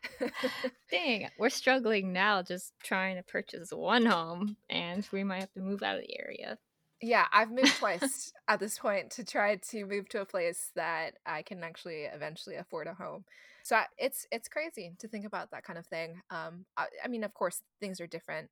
Dang, 0.90 1.28
we're 1.38 1.48
struggling 1.48 2.12
now 2.12 2.42
just 2.42 2.72
trying 2.82 3.16
to 3.16 3.22
purchase 3.22 3.72
one 3.72 4.06
home, 4.06 4.56
and 4.68 5.06
we 5.10 5.24
might 5.24 5.40
have 5.40 5.52
to 5.54 5.60
move 5.60 5.82
out 5.82 5.96
of 5.96 6.02
the 6.02 6.18
area. 6.20 6.58
Yeah, 7.02 7.24
I've 7.32 7.50
moved 7.50 7.76
twice 7.78 8.30
at 8.46 8.60
this 8.60 8.78
point 8.78 9.12
to 9.12 9.24
try 9.24 9.56
to 9.56 9.86
move 9.86 10.10
to 10.10 10.20
a 10.20 10.26
place 10.26 10.70
that 10.76 11.14
I 11.24 11.40
can 11.40 11.64
actually 11.64 12.02
eventually 12.02 12.56
afford 12.56 12.88
a 12.88 12.94
home. 12.94 13.24
So 13.62 13.80
it's 13.98 14.26
it's 14.30 14.48
crazy 14.48 14.92
to 14.98 15.08
think 15.08 15.26
about 15.26 15.50
that 15.50 15.64
kind 15.64 15.78
of 15.78 15.86
thing. 15.86 16.20
Um, 16.30 16.64
I, 16.76 16.86
I 17.04 17.08
mean, 17.08 17.24
of 17.24 17.34
course, 17.34 17.62
things 17.80 18.00
are 18.00 18.06
different, 18.06 18.50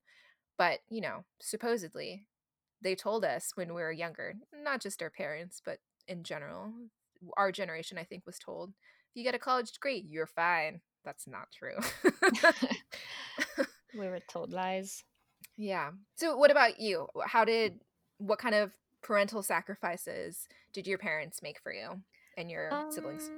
but 0.56 0.80
you 0.88 1.00
know, 1.00 1.24
supposedly, 1.40 2.26
they 2.82 2.94
told 2.94 3.24
us 3.24 3.52
when 3.54 3.74
we 3.74 3.82
were 3.82 3.92
younger, 3.92 4.34
not 4.62 4.80
just 4.80 5.02
our 5.02 5.10
parents, 5.10 5.60
but 5.64 5.78
in 6.06 6.22
general, 6.22 6.72
our 7.36 7.52
generation, 7.52 7.98
I 7.98 8.04
think, 8.04 8.26
was 8.26 8.38
told 8.38 8.70
if 8.70 9.16
you 9.16 9.24
get 9.24 9.34
a 9.34 9.38
college 9.38 9.72
degree, 9.72 10.04
you're 10.08 10.26
fine. 10.26 10.80
That's 11.04 11.26
not 11.26 11.48
true. 11.50 11.76
we 13.98 14.08
were 14.08 14.20
told 14.28 14.52
lies. 14.52 15.04
Yeah. 15.56 15.90
So, 16.16 16.36
what 16.36 16.50
about 16.50 16.80
you? 16.80 17.08
How 17.26 17.44
did 17.44 17.80
what 18.18 18.38
kind 18.38 18.54
of 18.54 18.72
parental 19.02 19.42
sacrifices 19.42 20.48
did 20.72 20.86
your 20.86 20.98
parents 20.98 21.42
make 21.42 21.60
for 21.60 21.72
you 21.72 22.02
and 22.36 22.50
your 22.50 22.72
um, 22.72 22.92
siblings? 22.92 23.30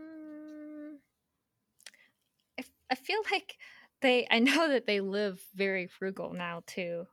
I, 2.90 2.94
feel 2.94 3.20
like 3.30 3.56
they, 4.02 4.26
I 4.30 4.38
know 4.40 4.68
that 4.68 4.86
they 4.86 5.00
live 5.00 5.40
very 5.54 5.86
frugal 5.86 6.32
now 6.32 6.62
too. 6.66 7.06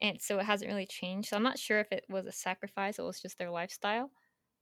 And 0.00 0.20
so 0.20 0.38
it 0.38 0.44
hasn't 0.44 0.70
really 0.70 0.86
changed. 0.86 1.28
So 1.28 1.36
I'm 1.36 1.42
not 1.42 1.58
sure 1.58 1.80
if 1.80 1.90
it 1.92 2.04
was 2.08 2.26
a 2.26 2.32
sacrifice, 2.32 2.98
it 2.98 3.02
was 3.02 3.20
just 3.20 3.38
their 3.38 3.50
lifestyle. 3.50 4.10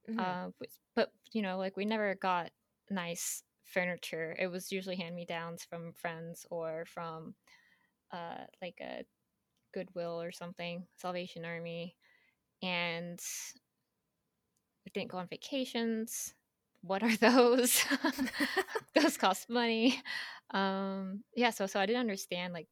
Mm-hmm. 0.09 0.21
Uh, 0.21 0.67
but, 0.95 1.11
you 1.33 1.43
know, 1.43 1.59
like 1.59 1.77
we 1.77 1.85
never 1.85 2.15
got 2.15 2.51
nice 2.91 3.43
furniture. 3.65 4.37
It 4.39 4.49
was 4.49 4.71
usually 4.71 4.97
hand 4.97 5.15
me 5.15 5.25
downs 5.25 5.65
from 5.69 5.93
friends 5.95 6.47
or 6.51 6.85
from 6.87 7.35
uh, 8.13 8.45
like 8.61 8.79
a 8.81 9.05
Goodwill 9.73 10.21
or 10.21 10.33
something, 10.33 10.87
Salvation 10.99 11.45
Army 11.45 11.97
and 12.63 13.21
we 14.85 14.91
didn't 14.95 15.11
go 15.11 15.19
on 15.19 15.27
vacations. 15.27 16.35
What 16.83 17.03
are 17.03 17.17
those? 17.17 17.85
those 18.95 19.17
cost 19.17 19.49
money. 19.49 20.01
Um, 20.53 21.25
yeah, 21.35 21.51
so 21.51 21.67
so 21.67 21.81
I 21.81 21.87
didn't 21.87 22.01
understand 22.01 22.53
like 22.53 22.69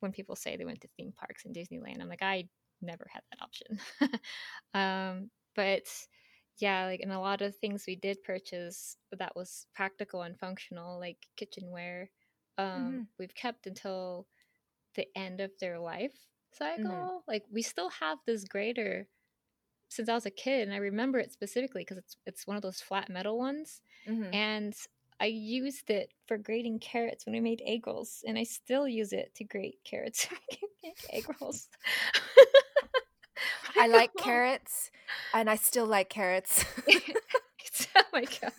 when 0.00 0.12
people 0.12 0.36
say 0.36 0.56
they 0.56 0.64
went 0.64 0.80
to 0.82 0.88
theme 0.96 1.12
parks 1.16 1.44
and 1.44 1.54
Disneyland. 1.54 2.00
I'm 2.00 2.08
like, 2.08 2.22
I 2.22 2.48
never 2.82 3.06
had 3.10 3.22
that 3.30 3.42
option. 3.42 4.20
um, 4.74 5.30
but 5.54 5.86
yeah, 6.58 6.86
like 6.86 7.00
in 7.00 7.10
a 7.10 7.20
lot 7.20 7.42
of 7.42 7.56
things 7.56 7.84
we 7.86 7.96
did 7.96 8.22
purchase 8.22 8.96
that 9.18 9.34
was 9.36 9.66
practical 9.74 10.22
and 10.22 10.38
functional, 10.38 10.98
like 10.98 11.18
kitchenware, 11.36 12.10
um, 12.58 12.66
mm-hmm. 12.66 13.00
we've 13.18 13.34
kept 13.34 13.66
until 13.66 14.26
the 14.94 15.06
end 15.14 15.40
of 15.40 15.50
their 15.60 15.78
life 15.78 16.12
mm-hmm. 16.12 16.82
cycle. 16.82 16.96
Mm-hmm. 16.96 17.16
Like 17.28 17.44
we 17.50 17.62
still 17.62 17.90
have 17.90 18.18
this 18.26 18.44
grater 18.44 19.08
since 19.88 20.08
I 20.08 20.14
was 20.14 20.26
a 20.26 20.30
kid, 20.30 20.66
and 20.66 20.74
I 20.74 20.78
remember 20.78 21.18
it 21.18 21.32
specifically 21.32 21.82
because 21.82 21.98
it's 21.98 22.16
it's 22.26 22.46
one 22.46 22.56
of 22.56 22.62
those 22.62 22.80
flat 22.80 23.08
metal 23.08 23.38
ones, 23.38 23.80
mm-hmm. 24.08 24.34
and 24.34 24.74
I 25.20 25.26
used 25.26 25.90
it 25.90 26.12
for 26.26 26.36
grating 26.36 26.78
carrots 26.78 27.24
when 27.24 27.32
we 27.32 27.40
made 27.40 27.62
egg 27.64 27.86
rolls, 27.86 28.22
and 28.26 28.38
I 28.38 28.44
still 28.44 28.86
use 28.88 29.12
it 29.12 29.34
to 29.36 29.44
grate 29.44 29.78
carrots 29.84 30.28
egg 31.12 31.24
rolls. 31.40 31.68
I 33.78 33.86
like 33.88 34.10
carrots, 34.18 34.90
and 35.32 35.48
I 35.48 35.56
still 35.56 35.86
like 35.86 36.08
carrots. 36.08 36.64
oh 37.96 38.02
my 38.12 38.24
god. 38.24 38.52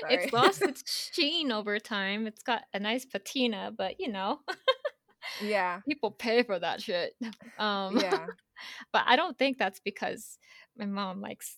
Sorry. 0.00 0.14
It's 0.14 0.32
lost 0.32 0.62
its 0.62 1.10
sheen 1.12 1.50
over 1.50 1.78
time. 1.80 2.26
It's 2.26 2.42
got 2.42 2.62
a 2.72 2.78
nice 2.78 3.04
patina, 3.04 3.72
but 3.76 3.98
you 3.98 4.12
know. 4.12 4.40
yeah. 5.42 5.80
People 5.88 6.12
pay 6.12 6.44
for 6.44 6.58
that 6.58 6.80
shit. 6.80 7.16
Um, 7.58 7.98
yeah 7.98 8.26
but 8.92 9.04
I 9.06 9.16
don't 9.16 9.38
think 9.38 9.58
that's 9.58 9.80
because 9.80 10.38
my 10.76 10.86
mom 10.86 11.20
likes 11.20 11.56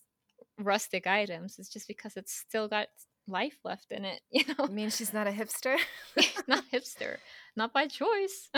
rustic 0.57 1.07
items. 1.07 1.57
It's 1.59 1.69
just 1.69 1.87
because 1.87 2.17
it's 2.17 2.33
still 2.33 2.67
got 2.67 2.87
life 3.27 3.57
left 3.63 3.91
in 3.91 4.05
it. 4.05 4.21
You 4.31 4.43
know, 4.47 4.65
I 4.65 4.67
mean, 4.67 4.89
she's 4.89 5.13
not 5.13 5.27
a 5.27 5.31
hipster. 5.31 5.77
not 6.47 6.63
hipster, 6.71 7.17
not 7.55 7.73
by 7.73 7.87
choice. 7.87 8.49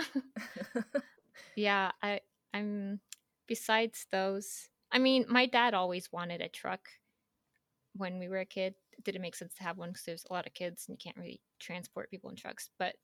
yeah, 1.55 1.91
I 2.01 2.21
I'm. 2.53 2.99
Besides 3.47 4.07
those, 4.13 4.69
I 4.93 4.99
mean, 4.99 5.25
my 5.27 5.45
dad 5.45 5.73
always 5.73 6.09
wanted 6.09 6.39
a 6.39 6.47
truck 6.47 6.87
when 7.95 8.17
we 8.17 8.29
were 8.29 8.39
a 8.39 8.45
kid. 8.45 8.75
It 8.97 9.03
didn't 9.03 9.21
make 9.21 9.35
sense 9.35 9.53
to 9.55 9.63
have 9.63 9.77
one 9.77 9.89
because 9.89 10.05
there's 10.05 10.25
a 10.29 10.33
lot 10.33 10.47
of 10.47 10.53
kids 10.53 10.85
and 10.87 10.97
you 10.97 11.03
can't 11.03 11.17
really 11.17 11.41
transport 11.59 12.09
people 12.09 12.29
in 12.29 12.37
trucks. 12.37 12.69
But 12.79 12.95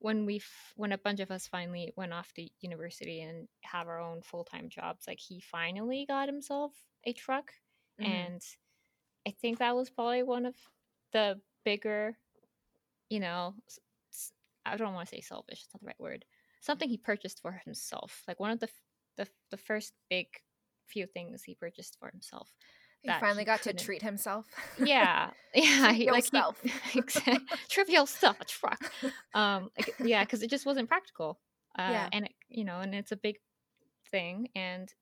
when 0.00 0.26
we 0.26 0.36
f- 0.36 0.72
when 0.76 0.92
a 0.92 0.98
bunch 0.98 1.20
of 1.20 1.30
us 1.30 1.46
finally 1.46 1.92
went 1.96 2.12
off 2.12 2.32
to 2.34 2.48
university 2.60 3.20
and 3.20 3.48
have 3.62 3.88
our 3.88 4.00
own 4.00 4.22
full-time 4.22 4.68
jobs 4.68 5.06
like 5.06 5.18
he 5.18 5.40
finally 5.40 6.04
got 6.08 6.28
himself 6.28 6.72
a 7.04 7.12
truck 7.12 7.52
mm-hmm. 8.00 8.10
and 8.10 8.42
i 9.26 9.30
think 9.30 9.58
that 9.58 9.76
was 9.76 9.90
probably 9.90 10.22
one 10.22 10.46
of 10.46 10.54
the 11.12 11.38
bigger 11.64 12.16
you 13.08 13.20
know 13.20 13.54
i 14.64 14.76
don't 14.76 14.94
want 14.94 15.08
to 15.08 15.16
say 15.16 15.20
selfish 15.20 15.62
it's 15.64 15.74
not 15.74 15.80
the 15.80 15.86
right 15.86 16.00
word 16.00 16.24
something 16.60 16.88
he 16.88 16.98
purchased 16.98 17.40
for 17.40 17.60
himself 17.64 18.22
like 18.28 18.40
one 18.40 18.50
of 18.50 18.60
the 18.60 18.68
the, 19.16 19.26
the 19.50 19.56
first 19.56 19.92
big 20.08 20.26
few 20.86 21.06
things 21.06 21.42
he 21.42 21.54
purchased 21.54 21.96
for 21.98 22.08
himself 22.10 22.50
he 23.02 23.10
finally 23.20 23.42
he 23.42 23.44
got 23.44 23.62
to 23.62 23.72
treat 23.72 24.02
himself. 24.02 24.46
Yeah, 24.78 25.30
yeah, 25.54 25.92
he, 25.92 26.10
like 26.10 26.24
he, 26.90 27.02
trivial 27.68 28.06
stuff, 28.06 28.40
a 28.40 28.44
truck. 28.44 28.92
Um, 29.34 29.70
like, 29.78 29.94
yeah, 30.00 30.24
because 30.24 30.42
it 30.42 30.50
just 30.50 30.66
wasn't 30.66 30.88
practical. 30.88 31.40
Uh, 31.78 31.90
yeah, 31.92 32.08
and 32.12 32.26
it, 32.26 32.32
you 32.48 32.64
know, 32.64 32.80
and 32.80 32.94
it's 32.94 33.12
a 33.12 33.16
big 33.16 33.36
thing. 34.10 34.48
And 34.54 34.92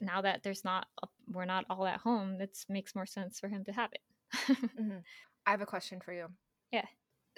now 0.00 0.20
that 0.22 0.42
there's 0.42 0.64
not 0.64 0.86
a 1.02 1.08
we're 1.28 1.44
not 1.44 1.64
all 1.70 1.86
at 1.86 2.00
home, 2.00 2.40
it 2.40 2.56
makes 2.68 2.94
more 2.94 3.06
sense 3.06 3.40
for 3.40 3.48
him 3.48 3.64
to 3.64 3.72
have 3.72 3.90
it. 3.92 4.00
Mhm. 4.78 5.02
I 5.46 5.50
have 5.50 5.60
a 5.60 5.66
question 5.66 6.00
for 6.00 6.12
you. 6.12 6.28
Yeah. 6.72 6.86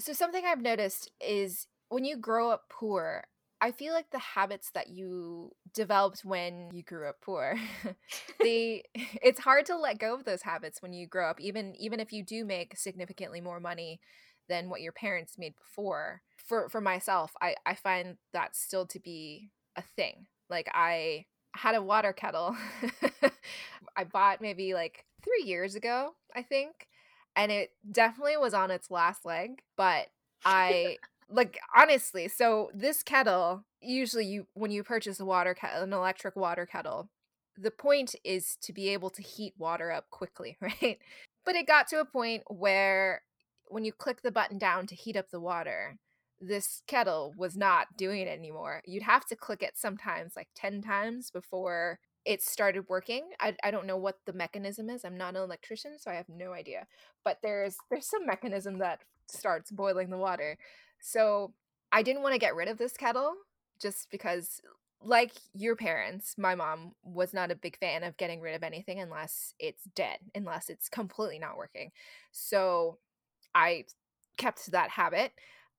So 0.01 0.12
something 0.12 0.44
I've 0.44 0.62
noticed 0.62 1.11
is 1.20 1.66
when 1.88 2.05
you 2.05 2.16
grow 2.16 2.51
up 2.51 2.68
poor, 2.70 3.24
I 3.60 3.72
feel 3.72 3.92
like 3.92 4.10
the 4.10 4.18
habits 4.18 4.70
that 4.74 4.88
you 4.88 5.52
developed 5.74 6.24
when 6.24 6.70
you 6.72 6.82
grew 6.82 7.08
up 7.08 7.20
poor, 7.20 7.58
they 8.40 8.84
it's 8.94 9.40
hard 9.40 9.66
to 9.66 9.76
let 9.76 9.98
go 9.98 10.14
of 10.14 10.24
those 10.24 10.42
habits 10.42 10.80
when 10.82 10.92
you 10.92 11.06
grow 11.06 11.28
up 11.30 11.40
even 11.40 11.74
even 11.76 12.00
if 12.00 12.12
you 12.12 12.24
do 12.24 12.44
make 12.44 12.76
significantly 12.76 13.40
more 13.40 13.60
money 13.60 14.00
than 14.48 14.70
what 14.70 14.80
your 14.80 14.92
parents 14.92 15.36
made 15.38 15.54
before. 15.56 16.22
For 16.36 16.68
for 16.68 16.80
myself, 16.80 17.32
I 17.40 17.56
I 17.66 17.74
find 17.74 18.16
that 18.32 18.56
still 18.56 18.86
to 18.86 19.00
be 19.00 19.50
a 19.76 19.82
thing. 19.82 20.26
Like 20.48 20.68
I 20.72 21.26
had 21.54 21.74
a 21.74 21.82
water 21.82 22.12
kettle. 22.12 22.56
I 23.96 24.04
bought 24.04 24.40
maybe 24.40 24.74
like 24.74 25.04
3 25.24 25.42
years 25.44 25.74
ago, 25.74 26.14
I 26.34 26.42
think, 26.42 26.86
and 27.34 27.50
it 27.50 27.72
definitely 27.90 28.36
was 28.36 28.54
on 28.54 28.70
its 28.70 28.90
last 28.90 29.24
leg, 29.24 29.60
but 29.76 30.06
I 30.44 30.98
like 31.30 31.58
honestly, 31.76 32.28
so 32.28 32.70
this 32.74 33.02
kettle, 33.02 33.64
usually 33.80 34.26
you 34.26 34.46
when 34.54 34.70
you 34.70 34.82
purchase 34.82 35.20
a 35.20 35.24
water 35.24 35.54
kettle, 35.54 35.82
an 35.82 35.92
electric 35.92 36.36
water 36.36 36.66
kettle, 36.66 37.10
the 37.56 37.70
point 37.70 38.14
is 38.24 38.56
to 38.62 38.72
be 38.72 38.88
able 38.88 39.10
to 39.10 39.22
heat 39.22 39.54
water 39.58 39.90
up 39.90 40.08
quickly, 40.10 40.56
right? 40.60 40.98
But 41.44 41.54
it 41.54 41.66
got 41.66 41.88
to 41.88 42.00
a 42.00 42.04
point 42.04 42.42
where 42.48 43.22
when 43.66 43.84
you 43.84 43.92
click 43.92 44.22
the 44.22 44.32
button 44.32 44.58
down 44.58 44.86
to 44.86 44.94
heat 44.94 45.16
up 45.16 45.30
the 45.30 45.40
water, 45.40 45.98
this 46.40 46.82
kettle 46.86 47.34
was 47.36 47.56
not 47.56 47.96
doing 47.96 48.22
it 48.22 48.28
anymore. 48.28 48.82
You'd 48.86 49.02
have 49.02 49.26
to 49.26 49.36
click 49.36 49.62
it 49.62 49.76
sometimes 49.76 50.34
like 50.36 50.48
10 50.54 50.82
times 50.82 51.30
before 51.30 51.98
it 52.24 52.42
started 52.42 52.84
working. 52.88 53.30
I, 53.40 53.56
I 53.64 53.70
don't 53.70 53.86
know 53.86 53.96
what 53.96 54.18
the 54.26 54.32
mechanism 54.32 54.88
is. 54.90 55.04
I'm 55.04 55.16
not 55.16 55.34
an 55.34 55.42
electrician, 55.42 55.98
so 55.98 56.10
I 56.10 56.14
have 56.14 56.28
no 56.28 56.52
idea. 56.52 56.86
But 57.24 57.38
there's 57.42 57.76
there's 57.90 58.08
some 58.08 58.26
mechanism 58.26 58.78
that 58.78 59.00
starts 59.30 59.70
boiling 59.70 60.10
the 60.10 60.18
water. 60.18 60.56
So 61.00 61.52
I 61.92 62.02
didn't 62.02 62.22
want 62.22 62.34
to 62.34 62.38
get 62.38 62.54
rid 62.54 62.68
of 62.68 62.78
this 62.78 62.96
kettle 62.96 63.34
just 63.80 64.11
because 64.11 64.61
like 65.00 65.32
your 65.54 65.76
parents, 65.76 66.34
my 66.37 66.54
mom 66.54 66.92
was 67.04 67.32
not 67.32 67.50
a 67.50 67.56
big 67.56 67.78
fan 67.78 68.02
of 68.02 68.16
getting 68.16 68.40
rid 68.40 68.54
of 68.54 68.62
anything 68.62 68.98
unless 68.98 69.54
it's 69.58 69.84
dead, 69.94 70.18
unless 70.34 70.68
it's 70.68 70.88
completely 70.88 71.38
not 71.38 71.56
working. 71.56 71.92
So 72.32 72.98
I 73.54 73.84
kept 74.37 74.70
that 74.72 74.90
habit. 74.90 75.32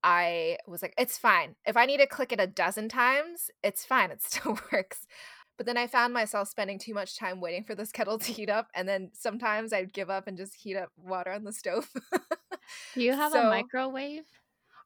I 0.03 0.57
was 0.65 0.81
like, 0.81 0.93
it's 0.97 1.17
fine. 1.17 1.55
If 1.65 1.75
I 1.75 1.85
need 1.85 1.97
to 1.97 2.07
click 2.07 2.31
it 2.31 2.39
a 2.39 2.47
dozen 2.47 2.87
times, 2.87 3.51
it's 3.63 3.83
fine. 3.83 4.11
It 4.11 4.21
still 4.23 4.57
works. 4.71 5.05
But 5.57 5.65
then 5.65 5.75
I 5.75 5.87
found 5.87 6.13
myself 6.13 6.47
spending 6.47 6.79
too 6.79 6.93
much 6.93 7.17
time 7.17 7.41
waiting 7.41 7.65
for 7.65 7.75
this 7.75 7.91
kettle 7.91 8.17
to 8.19 8.31
heat 8.31 8.49
up. 8.49 8.69
And 8.73 8.87
then 8.87 9.11
sometimes 9.13 9.73
I'd 9.73 9.91
give 9.91 10.09
up 10.09 10.27
and 10.27 10.37
just 10.37 10.55
heat 10.55 10.77
up 10.77 10.89
water 10.95 11.31
on 11.31 11.43
the 11.43 11.51
stove. 11.51 11.91
Do 12.93 13.03
you 13.03 13.11
have 13.13 13.33
so, 13.33 13.41
a 13.41 13.49
microwave? 13.49 14.23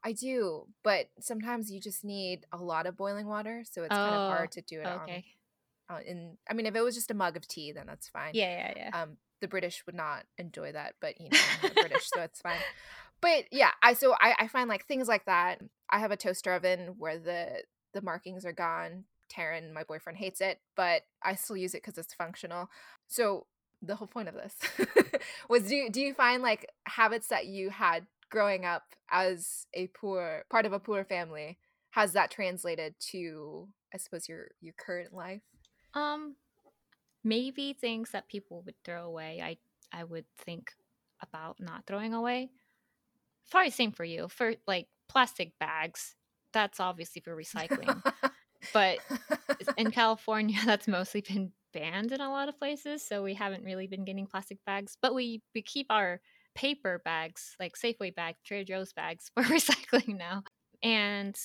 I 0.04 0.12
do, 0.12 0.66
but 0.82 1.08
sometimes 1.18 1.70
you 1.70 1.80
just 1.80 2.04
need 2.04 2.44
a 2.52 2.58
lot 2.58 2.86
of 2.86 2.96
boiling 2.96 3.26
water. 3.26 3.64
So 3.70 3.82
it's 3.82 3.92
Oh, 3.92 3.96
kind 3.96 4.14
of 4.14 4.20
hard 4.28 4.52
to 4.52 4.60
do 4.62 4.80
it 4.80 4.86
okay. 4.86 5.24
on, 5.88 5.96
on 5.96 6.02
in 6.02 6.36
I 6.48 6.54
mean 6.54 6.66
if 6.66 6.74
it 6.74 6.82
was 6.82 6.94
just 6.94 7.10
a 7.10 7.14
mug 7.14 7.36
of 7.36 7.48
tea, 7.48 7.72
then 7.72 7.86
that's 7.86 8.08
fine. 8.08 8.32
Yeah, 8.34 8.50
yeah, 8.50 8.72
yeah. 8.76 9.02
Um 9.02 9.16
the 9.40 9.48
British 9.48 9.84
would 9.86 9.94
not 9.94 10.24
enjoy 10.38 10.72
that, 10.72 10.94
but 11.00 11.20
you 11.20 11.28
know, 11.30 11.38
I'm 11.62 11.72
British, 11.74 12.08
so 12.08 12.22
it's 12.22 12.40
fine. 12.40 12.60
But 13.20 13.44
yeah, 13.50 13.70
I 13.82 13.94
so 13.94 14.12
I, 14.20 14.34
I 14.38 14.48
find 14.48 14.68
like 14.68 14.86
things 14.86 15.08
like 15.08 15.24
that. 15.24 15.60
I 15.88 15.98
have 15.98 16.10
a 16.10 16.16
toaster 16.16 16.52
oven 16.52 16.94
where 16.98 17.18
the 17.18 17.62
the 17.94 18.02
markings 18.02 18.44
are 18.44 18.52
gone. 18.52 19.04
Taryn, 19.32 19.72
my 19.72 19.84
boyfriend, 19.84 20.18
hates 20.18 20.40
it, 20.42 20.60
but 20.76 21.02
I 21.22 21.34
still 21.34 21.56
use 21.56 21.74
it 21.74 21.82
because 21.82 21.96
it's 21.96 22.12
functional. 22.12 22.68
So 23.08 23.46
the 23.82 23.96
whole 23.96 24.06
point 24.06 24.28
of 24.28 24.34
this 24.34 24.54
was 25.48 25.64
do 25.64 25.88
do 25.90 26.00
you 26.00 26.14
find 26.14 26.42
like 26.42 26.70
habits 26.86 27.28
that 27.28 27.46
you 27.46 27.70
had 27.70 28.06
growing 28.34 28.64
up 28.64 28.82
as 29.10 29.66
a 29.74 29.86
poor 29.88 30.42
part 30.50 30.66
of 30.66 30.72
a 30.72 30.80
poor 30.80 31.04
family 31.04 31.56
has 31.90 32.12
that 32.14 32.32
translated 32.32 32.94
to 32.98 33.68
I 33.94 33.98
suppose 33.98 34.28
your 34.28 34.48
your 34.60 34.74
current 34.76 35.14
life? 35.14 35.42
Um, 35.94 36.34
maybe 37.22 37.72
things 37.72 38.10
that 38.10 38.28
people 38.28 38.62
would 38.66 38.74
throw 38.84 39.04
away. 39.04 39.40
I 39.40 39.56
I 39.96 40.02
would 40.02 40.24
think 40.44 40.72
about 41.22 41.56
not 41.60 41.86
throwing 41.86 42.12
away. 42.12 42.50
Probably 43.50 43.70
same 43.70 43.92
for 43.92 44.04
you. 44.04 44.28
For 44.28 44.54
like 44.66 44.88
plastic 45.08 45.56
bags, 45.60 46.16
that's 46.52 46.80
obviously 46.80 47.22
for 47.22 47.36
recycling. 47.36 48.02
but 48.72 48.98
in 49.76 49.92
California, 49.92 50.58
that's 50.66 50.88
mostly 50.88 51.20
been 51.20 51.52
banned 51.72 52.10
in 52.10 52.20
a 52.20 52.30
lot 52.30 52.48
of 52.48 52.58
places, 52.58 53.06
so 53.06 53.22
we 53.22 53.34
haven't 53.34 53.64
really 53.64 53.86
been 53.86 54.04
getting 54.04 54.26
plastic 54.26 54.58
bags. 54.66 54.96
But 55.00 55.14
we 55.14 55.42
we 55.54 55.62
keep 55.62 55.86
our 55.90 56.20
paper 56.54 57.00
bags, 57.04 57.56
like 57.58 57.74
Safeway 57.76 58.14
bags, 58.14 58.38
Trader 58.44 58.64
Joe's 58.64 58.92
bags, 58.92 59.30
for 59.34 59.42
recycling 59.44 60.18
now. 60.18 60.42
And 60.82 61.36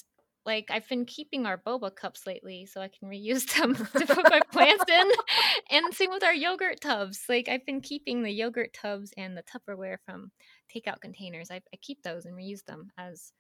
like 0.46 0.70
I've 0.72 0.88
been 0.88 1.06
keeping 1.06 1.46
our 1.46 1.58
boba 1.58 1.96
cups 1.96 2.26
lately 2.26 2.66
so 2.66 2.82
I 2.82 2.88
can 2.88 3.10
reuse 3.10 3.46
them 3.56 3.76
to 3.98 4.06
put 4.08 4.30
my 4.30 4.42
plants 4.52 4.86
in. 4.90 5.12
And 5.72 5.94
same 5.94 6.10
with 6.10 6.24
our 6.24 6.34
yogurt 6.34 6.82
tubs. 6.82 7.26
Like 7.30 7.48
I've 7.48 7.66
been 7.66 7.82
keeping 7.82 8.24
the 8.24 8.32
yogurt 8.32 8.74
tubs 8.74 9.14
and 9.18 9.38
the 9.38 9.44
Tupperware 9.44 9.98
from 10.04 10.32
takeout 10.74 11.02
containers. 11.02 11.52
I, 11.52 11.58
I 11.58 11.78
keep 11.80 12.02
those 12.02 12.26
and 12.26 12.36
reuse 12.36 12.66
them 12.66 12.90
as 12.98 13.32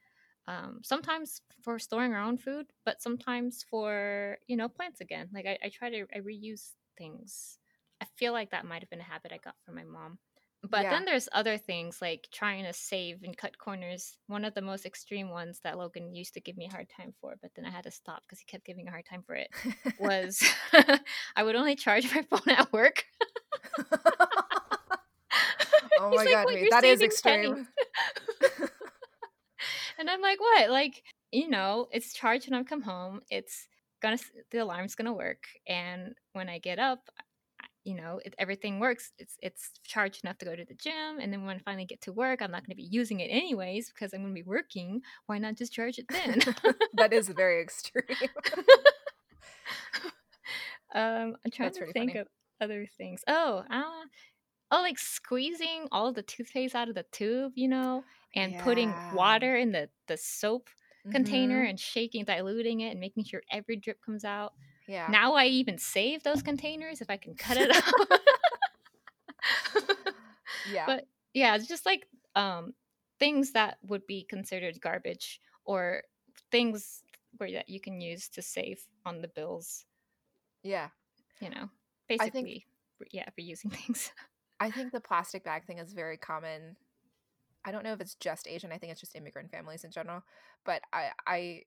um, 0.47 0.81
sometimes 0.83 1.41
for 1.63 1.79
storing 1.79 2.13
our 2.13 2.21
own 2.21 2.37
food, 2.37 2.67
but 2.85 3.01
sometimes 3.01 3.65
for 3.69 4.37
you 4.47 4.55
know 4.57 4.69
plants 4.69 5.01
again. 5.01 5.29
Like 5.33 5.45
I, 5.47 5.57
I 5.63 5.69
try 5.69 5.89
to 5.89 6.05
I 6.13 6.19
reuse 6.19 6.71
things. 6.97 7.57
I 8.01 8.05
feel 8.17 8.33
like 8.33 8.51
that 8.51 8.65
might 8.65 8.81
have 8.81 8.89
been 8.89 9.01
a 9.01 9.03
habit 9.03 9.31
I 9.33 9.37
got 9.37 9.55
from 9.65 9.75
my 9.75 9.83
mom. 9.83 10.19
But 10.61 10.83
Yeah. 10.83 10.89
then 10.89 11.05
there's 11.05 11.29
other 11.31 11.57
things 11.57 12.01
like 12.01 12.27
trying 12.33 12.65
to 12.65 12.73
save 12.73 13.23
and 13.23 13.35
cut 13.37 13.57
corners. 13.57 14.17
One 14.27 14.43
of 14.43 14.53
the 14.53 14.61
most 14.61 14.85
extreme 14.85 15.29
ones 15.29 15.61
that 15.63 15.77
Logan 15.77 16.13
used 16.13 16.33
to 16.33 16.41
give 16.41 16.57
me 16.57 16.65
a 16.67 16.71
hard 16.71 16.89
time 16.89 17.13
for, 17.21 17.35
but 17.41 17.51
then 17.55 17.65
I 17.65 17.69
had 17.69 17.85
to 17.85 17.91
stop 17.91 18.23
because 18.23 18.39
he 18.39 18.45
kept 18.45 18.65
giving 18.65 18.87
a 18.87 18.91
hard 18.91 19.05
time 19.05 19.23
for 19.23 19.35
it, 19.35 19.49
was 19.99 20.43
I 21.35 21.43
would 21.43 21.55
only 21.55 21.75
charge 21.75 22.13
my 22.13 22.23
phone 22.23 22.49
at 22.55 22.71
work. 22.73 23.05
oh 25.99 26.11
my 26.15 26.25
god, 26.25 26.45
"What, 26.45 26.69
that 26.71 26.83
is 26.83 27.01
extreme. 27.01 27.67
And 29.97 30.09
I'm 30.09 30.21
like, 30.21 30.39
what? 30.39 30.69
Like, 30.69 31.03
you 31.31 31.49
know, 31.49 31.87
it's 31.91 32.13
charged 32.13 32.49
when 32.49 32.59
I 32.59 32.63
come 32.63 32.81
home. 32.81 33.21
It's 33.29 33.67
gonna, 34.01 34.17
the 34.51 34.59
alarm's 34.59 34.95
gonna 34.95 35.13
work. 35.13 35.43
And 35.67 36.15
when 36.33 36.47
I 36.47 36.59
get 36.59 36.79
up, 36.79 37.09
you 37.83 37.95
know, 37.95 38.19
it, 38.25 38.35
everything 38.37 38.79
works. 38.79 39.11
It's 39.17 39.35
it's 39.41 39.71
charged 39.83 40.23
enough 40.23 40.37
to 40.39 40.45
go 40.45 40.55
to 40.55 40.65
the 40.65 40.73
gym. 40.75 41.19
And 41.19 41.31
then 41.33 41.45
when 41.45 41.57
I 41.57 41.59
finally 41.59 41.85
get 41.85 42.01
to 42.01 42.13
work, 42.13 42.41
I'm 42.41 42.51
not 42.51 42.65
gonna 42.65 42.75
be 42.75 42.87
using 42.89 43.19
it 43.19 43.25
anyways 43.27 43.89
because 43.89 44.13
I'm 44.13 44.21
gonna 44.21 44.33
be 44.33 44.43
working. 44.43 45.01
Why 45.27 45.37
not 45.39 45.55
just 45.57 45.73
charge 45.73 45.97
it 45.99 46.05
then? 46.11 46.39
that 46.93 47.13
is 47.13 47.29
very 47.29 47.61
extreme. 47.61 48.03
um, 50.93 51.35
I'm 51.45 51.51
trying 51.51 51.69
That's 51.69 51.73
to 51.73 51.93
think 51.93 52.05
funny. 52.05 52.15
of 52.15 52.27
other 52.61 52.85
things. 52.97 53.21
Oh, 53.27 53.63
uh, 53.69 53.83
oh, 54.71 54.81
like 54.81 54.99
squeezing 54.99 55.87
all 55.91 56.11
the 56.13 56.23
toothpaste 56.23 56.75
out 56.75 56.89
of 56.89 56.95
the 56.95 57.05
tube, 57.11 57.53
you 57.55 57.67
know, 57.67 58.03
and 58.35 58.57
putting 58.57 58.99
water 59.09 59.55
in 59.57 59.71
the 59.71 59.89
the 60.07 60.17
soap 60.17 60.69
container 61.11 61.61
Mhm. 61.61 61.63
and 61.63 61.79
shaking, 61.79 62.25
diluting 62.25 62.81
it, 62.81 62.91
and 62.91 62.99
making 62.99 63.25
sure 63.25 63.41
every 63.51 63.77
drip 63.77 63.99
comes 64.05 64.25
out. 64.25 64.53
Yeah. 64.89 65.05
Now 65.09 65.33
I 65.33 65.45
even 65.45 65.77
save 65.77 66.23
those 66.23 66.41
containers 66.41 66.99
if 66.99 67.11
I 67.11 67.17
can 67.17 67.35
cut 67.35 67.57
it 67.57 67.69
up. 67.75 68.19
yeah. 70.73 70.85
but 70.87 71.05
yeah, 71.33 71.55
it's 71.55 71.67
just 71.67 71.85
like 71.85 72.07
um, 72.35 72.73
things 73.19 73.51
that 73.51 73.77
would 73.83 74.07
be 74.07 74.23
considered 74.23 74.81
garbage 74.81 75.39
or 75.63 76.01
things 76.51 77.03
where 77.37 77.51
that 77.51 77.69
you 77.69 77.79
can 77.79 78.01
use 78.01 78.27
to 78.29 78.41
save 78.41 78.81
on 79.05 79.21
the 79.21 79.27
bills. 79.27 79.85
yeah. 80.63 80.89
You 81.39 81.51
know, 81.51 81.69
I 82.09 82.17
think- 82.17 82.33
basically, 82.33 82.65
yeah, 83.11 83.29
reusing 83.39 83.71
things. 83.85 84.11
I 84.59 84.69
think 84.71 84.91
the 84.91 84.99
plastic 84.99 85.45
bag 85.45 85.65
thing 85.65 85.77
is 85.77 85.93
very 85.93 86.17
common. 86.17 86.75
I 87.63 87.71
don't 87.71 87.83
know 87.85 87.93
if 87.93 88.01
it's 88.01 88.15
just 88.15 88.45
Asian. 88.45 88.73
I 88.73 88.77
think 88.77 88.91
it's 88.91 88.99
just 88.99 89.15
immigrant 89.15 89.51
families 89.51 89.85
in 89.85 89.91
general. 89.91 90.23
But 90.65 90.81
I, 90.91 91.11
I, 91.25 91.61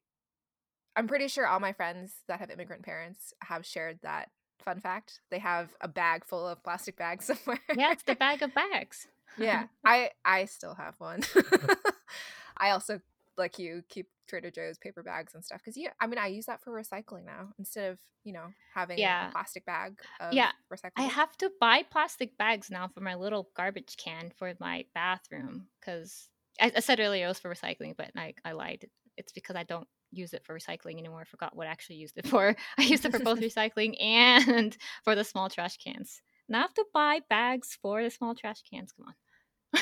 I'm 0.96 1.08
pretty 1.08 1.28
sure 1.28 1.46
all 1.46 1.60
my 1.60 1.72
friends 1.72 2.14
that 2.28 2.40
have 2.40 2.50
immigrant 2.50 2.82
parents 2.82 3.32
have 3.42 3.64
shared 3.66 3.98
that 4.02 4.30
fun 4.64 4.80
fact. 4.80 5.20
They 5.30 5.38
have 5.38 5.70
a 5.80 5.88
bag 5.88 6.24
full 6.24 6.46
of 6.46 6.62
plastic 6.62 6.96
bags 6.96 7.24
somewhere. 7.26 7.60
yeah, 7.74 7.92
it's 7.92 8.02
the 8.04 8.14
bag 8.14 8.42
of 8.42 8.54
bags. 8.54 9.06
yeah, 9.38 9.64
I, 9.84 10.10
I 10.24 10.44
still 10.46 10.74
have 10.74 10.94
one. 10.98 11.22
I 12.58 12.70
also 12.70 13.00
like 13.36 13.58
you 13.58 13.82
keep 13.88 14.08
Trader 14.28 14.50
Joe's 14.50 14.78
paper 14.78 15.02
bags 15.02 15.34
and 15.34 15.44
stuff 15.44 15.60
because 15.64 15.76
you. 15.76 15.88
I 16.00 16.06
mean, 16.06 16.18
I 16.18 16.26
use 16.28 16.46
that 16.46 16.62
for 16.62 16.70
recycling 16.72 17.24
now 17.24 17.48
instead 17.58 17.90
of 17.90 17.98
you 18.24 18.32
know 18.32 18.46
having 18.74 18.98
Yeah. 18.98 19.28
a 19.28 19.32
plastic 19.32 19.64
bag. 19.66 19.94
Of 20.20 20.34
Yeah, 20.34 20.52
recyclable. 20.72 20.90
I 20.98 21.02
have 21.02 21.36
to 21.38 21.50
buy 21.60 21.82
plastic 21.90 22.36
bags 22.38 22.70
now 22.70 22.88
for 22.88 23.00
my 23.00 23.14
little 23.14 23.48
garbage 23.56 23.96
can 23.96 24.30
for 24.38 24.52
my 24.60 24.84
bathroom 24.94 25.66
because 25.80 26.28
I, 26.60 26.72
I 26.76 26.80
said 26.80 27.00
earlier 27.00 27.24
it 27.24 27.28
was 27.28 27.38
for 27.38 27.52
recycling, 27.52 27.96
but 27.96 28.10
I, 28.16 28.34
I 28.44 28.52
lied. 28.52 28.86
It's 29.16 29.32
because 29.32 29.56
I 29.56 29.64
don't 29.64 29.88
use 30.12 30.34
it 30.34 30.44
for 30.44 30.58
recycling 30.58 30.98
anymore. 30.98 31.22
I 31.22 31.24
forgot 31.24 31.56
what 31.56 31.66
I 31.66 31.70
actually 31.70 31.96
used 31.96 32.18
it 32.18 32.26
for. 32.28 32.56
I 32.78 32.82
used 32.82 33.04
it 33.04 33.12
for 33.12 33.20
both 33.20 33.40
recycling 33.42 34.00
and 34.02 34.76
for 35.04 35.14
the 35.14 35.24
small 35.24 35.48
trash 35.50 35.76
cans. 35.78 36.22
Now 36.48 36.58
I 36.60 36.62
have 36.62 36.74
to 36.74 36.86
buy 36.94 37.20
bags 37.28 37.78
for 37.82 38.02
the 38.02 38.10
small 38.10 38.34
trash 38.34 38.62
cans. 38.70 38.92
Come 38.92 39.06
on. 39.08 39.14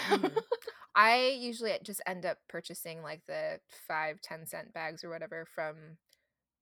Mhm. 0.07 0.45
I 0.95 1.29
usually 1.39 1.79
just 1.83 2.03
end 2.07 2.27
up 2.27 2.39
purchasing 2.49 3.03
like 3.03 3.23
the 3.27 3.61
five, 3.89 4.21
ten 4.23 4.47
cent 4.47 4.73
bags 4.73 5.05
or 5.05 5.11
whatever 5.11 5.47
from 5.47 5.99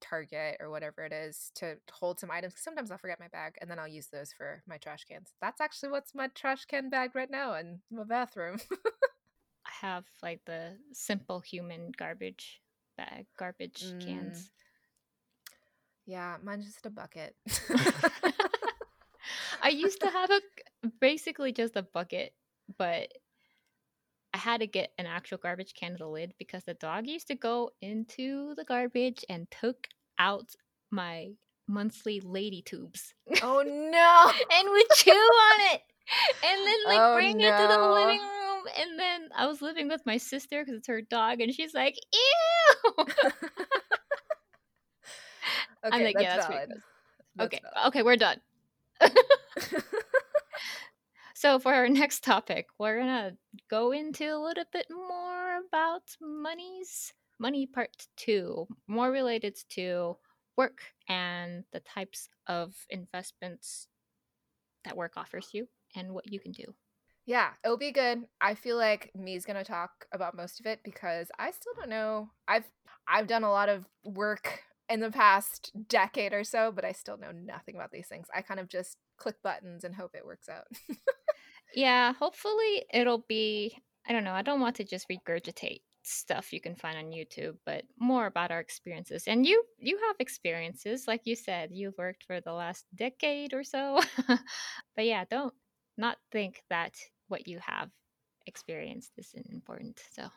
Target 0.00 0.58
or 0.60 0.70
whatever 0.70 1.04
it 1.04 1.12
is 1.12 1.50
to 1.56 1.78
hold 1.92 2.20
some 2.20 2.30
items. 2.30 2.54
Sometimes 2.58 2.90
I'll 2.90 2.98
forget 2.98 3.20
my 3.20 3.28
bag 3.28 3.56
and 3.60 3.70
then 3.70 3.78
I'll 3.78 3.88
use 3.88 4.08
those 4.08 4.32
for 4.32 4.62
my 4.66 4.78
trash 4.78 5.04
cans. 5.04 5.34
That's 5.40 5.60
actually 5.60 5.90
what's 5.90 6.14
my 6.14 6.28
trash 6.28 6.66
can 6.66 6.90
bag 6.90 7.14
right 7.14 7.30
now 7.30 7.54
in 7.54 7.80
my 7.90 8.04
bathroom. 8.04 8.58
I 9.66 9.70
have 9.80 10.04
like 10.22 10.44
the 10.46 10.78
simple 10.92 11.40
human 11.40 11.92
garbage 11.96 12.60
bag, 12.98 13.26
garbage 13.38 13.82
Mm. 13.84 14.00
cans. 14.04 14.50
yeah, 16.06 16.36
mine's 16.42 16.66
just 16.66 16.86
a 16.86 16.90
bucket. 16.90 17.36
I 19.62 19.68
used 19.70 20.00
to 20.00 20.10
have 20.10 20.30
a 20.30 20.40
basically 21.00 21.52
just 21.52 21.76
a 21.76 21.82
bucket, 21.82 22.34
but 22.78 23.08
I 24.34 24.38
had 24.38 24.60
to 24.60 24.66
get 24.66 24.92
an 24.98 25.06
actual 25.06 25.38
garbage 25.38 25.74
can 25.74 25.92
with 25.92 26.00
a 26.02 26.06
lid 26.06 26.34
because 26.38 26.64
the 26.64 26.74
dog 26.74 27.06
used 27.06 27.28
to 27.28 27.34
go 27.34 27.70
into 27.80 28.54
the 28.56 28.64
garbage 28.64 29.24
and 29.28 29.50
took 29.50 29.88
out 30.18 30.50
my 30.90 31.30
monthly 31.66 32.20
lady 32.20 32.62
tubes 32.62 33.14
oh 33.42 33.62
no. 33.66 34.32
and 34.58 34.68
would 34.70 34.88
chew 34.94 35.10
on 35.12 35.74
it 35.74 35.82
and 36.42 36.66
then 36.66 36.78
like 36.86 37.00
Oh, 37.00 37.14
bring 37.14 37.40
it 37.40 37.56
to 37.56 37.66
the 37.66 37.88
living 37.92 38.20
room 38.20 38.62
and 38.80 38.98
then 38.98 39.28
I 39.36 39.46
was 39.46 39.60
living 39.60 39.88
with 39.88 40.02
my 40.06 40.16
sister 40.16 40.62
because 40.64 40.78
it's 40.78 40.88
her 40.88 41.02
dog 41.02 41.40
and 41.40 41.52
she's 41.54 41.74
like 41.74 41.94
ew 42.12 42.67
Okay, 45.86 46.04
like, 46.06 46.16
that's 46.16 46.24
yeah, 46.24 46.36
that's 46.36 46.46
valid. 46.48 46.68
That's 47.36 47.46
okay 47.46 47.60
valid. 47.62 47.88
okay 47.88 48.02
we're 48.02 48.16
done 48.16 48.40
So 51.38 51.60
for 51.60 51.72
our 51.72 51.88
next 51.88 52.24
topic, 52.24 52.66
we're 52.80 52.98
gonna 52.98 53.36
go 53.70 53.92
into 53.92 54.24
a 54.24 54.42
little 54.42 54.64
bit 54.72 54.86
more 54.90 55.58
about 55.58 56.02
monies. 56.20 57.12
Money 57.38 57.64
part 57.64 58.08
two, 58.16 58.66
more 58.88 59.12
related 59.12 59.56
to 59.68 60.16
work 60.56 60.80
and 61.08 61.62
the 61.72 61.78
types 61.78 62.28
of 62.48 62.74
investments 62.90 63.86
that 64.82 64.96
work 64.96 65.12
offers 65.16 65.50
you 65.52 65.68
and 65.94 66.12
what 66.12 66.26
you 66.26 66.40
can 66.40 66.50
do. 66.50 66.74
Yeah, 67.28 67.50
it'll 67.62 67.76
be 67.76 67.92
good. 67.92 68.22
I 68.40 68.54
feel 68.54 68.78
like 68.78 69.10
me's 69.14 69.44
gonna 69.44 69.62
talk 69.62 70.06
about 70.12 70.34
most 70.34 70.60
of 70.60 70.66
it 70.66 70.80
because 70.82 71.30
I 71.38 71.50
still 71.50 71.74
don't 71.78 71.90
know. 71.90 72.30
I've 72.48 72.64
I've 73.06 73.26
done 73.26 73.44
a 73.44 73.50
lot 73.50 73.68
of 73.68 73.86
work 74.02 74.62
in 74.88 75.00
the 75.00 75.10
past 75.10 75.70
decade 75.88 76.32
or 76.32 76.42
so, 76.42 76.72
but 76.72 76.86
I 76.86 76.92
still 76.92 77.18
know 77.18 77.30
nothing 77.30 77.74
about 77.74 77.90
these 77.92 78.08
things. 78.08 78.28
I 78.34 78.40
kind 78.40 78.58
of 78.58 78.68
just 78.70 78.96
click 79.18 79.36
buttons 79.42 79.84
and 79.84 79.94
hope 79.94 80.12
it 80.14 80.24
works 80.24 80.48
out. 80.48 80.64
Yeah, 81.74 82.14
hopefully 82.14 82.86
it'll 82.92 83.24
be 83.28 83.76
I 84.08 84.12
don't 84.12 84.24
know, 84.24 84.32
I 84.32 84.40
don't 84.42 84.60
want 84.62 84.76
to 84.76 84.84
just 84.84 85.06
regurgitate 85.10 85.82
stuff 86.02 86.50
you 86.54 86.62
can 86.62 86.74
find 86.74 86.96
on 86.96 87.12
YouTube, 87.12 87.58
but 87.66 87.84
more 87.98 88.24
about 88.24 88.50
our 88.50 88.60
experiences. 88.60 89.24
And 89.26 89.46
you 89.46 89.62
you 89.78 89.98
have 90.06 90.16
experiences, 90.18 91.06
like 91.06 91.22
you 91.26 91.36
said, 91.36 91.70
you've 91.72 91.98
worked 91.98 92.24
for 92.24 92.40
the 92.40 92.52
last 92.54 92.86
decade 92.94 93.52
or 93.52 93.64
so. 93.64 94.00
but 94.96 95.04
yeah, 95.04 95.24
don't 95.30 95.52
not 95.98 96.16
think 96.32 96.62
that 96.70 96.94
what 97.28 97.46
you 97.46 97.58
have 97.60 97.90
experienced 98.46 99.12
isn't 99.18 99.46
important. 99.50 100.00
So 100.14 100.28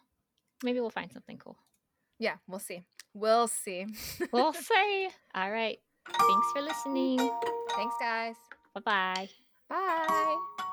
maybe 0.63 0.79
we'll 0.79 0.89
find 0.89 1.11
something 1.11 1.37
cool. 1.37 1.57
yeah, 2.19 2.35
we'll 2.47 2.59
see. 2.59 2.83
We'll 3.13 3.47
see. 3.47 3.85
We'll 4.33 4.53
say. 4.53 5.09
All 5.33 5.51
right. 5.51 5.77
Thanks 6.07 6.47
for 6.53 6.61
listening. 6.61 7.17
Thanks, 7.75 7.95
guys. 7.99 8.35
Bye-bye. 8.73 9.29
Bye. 9.69 10.67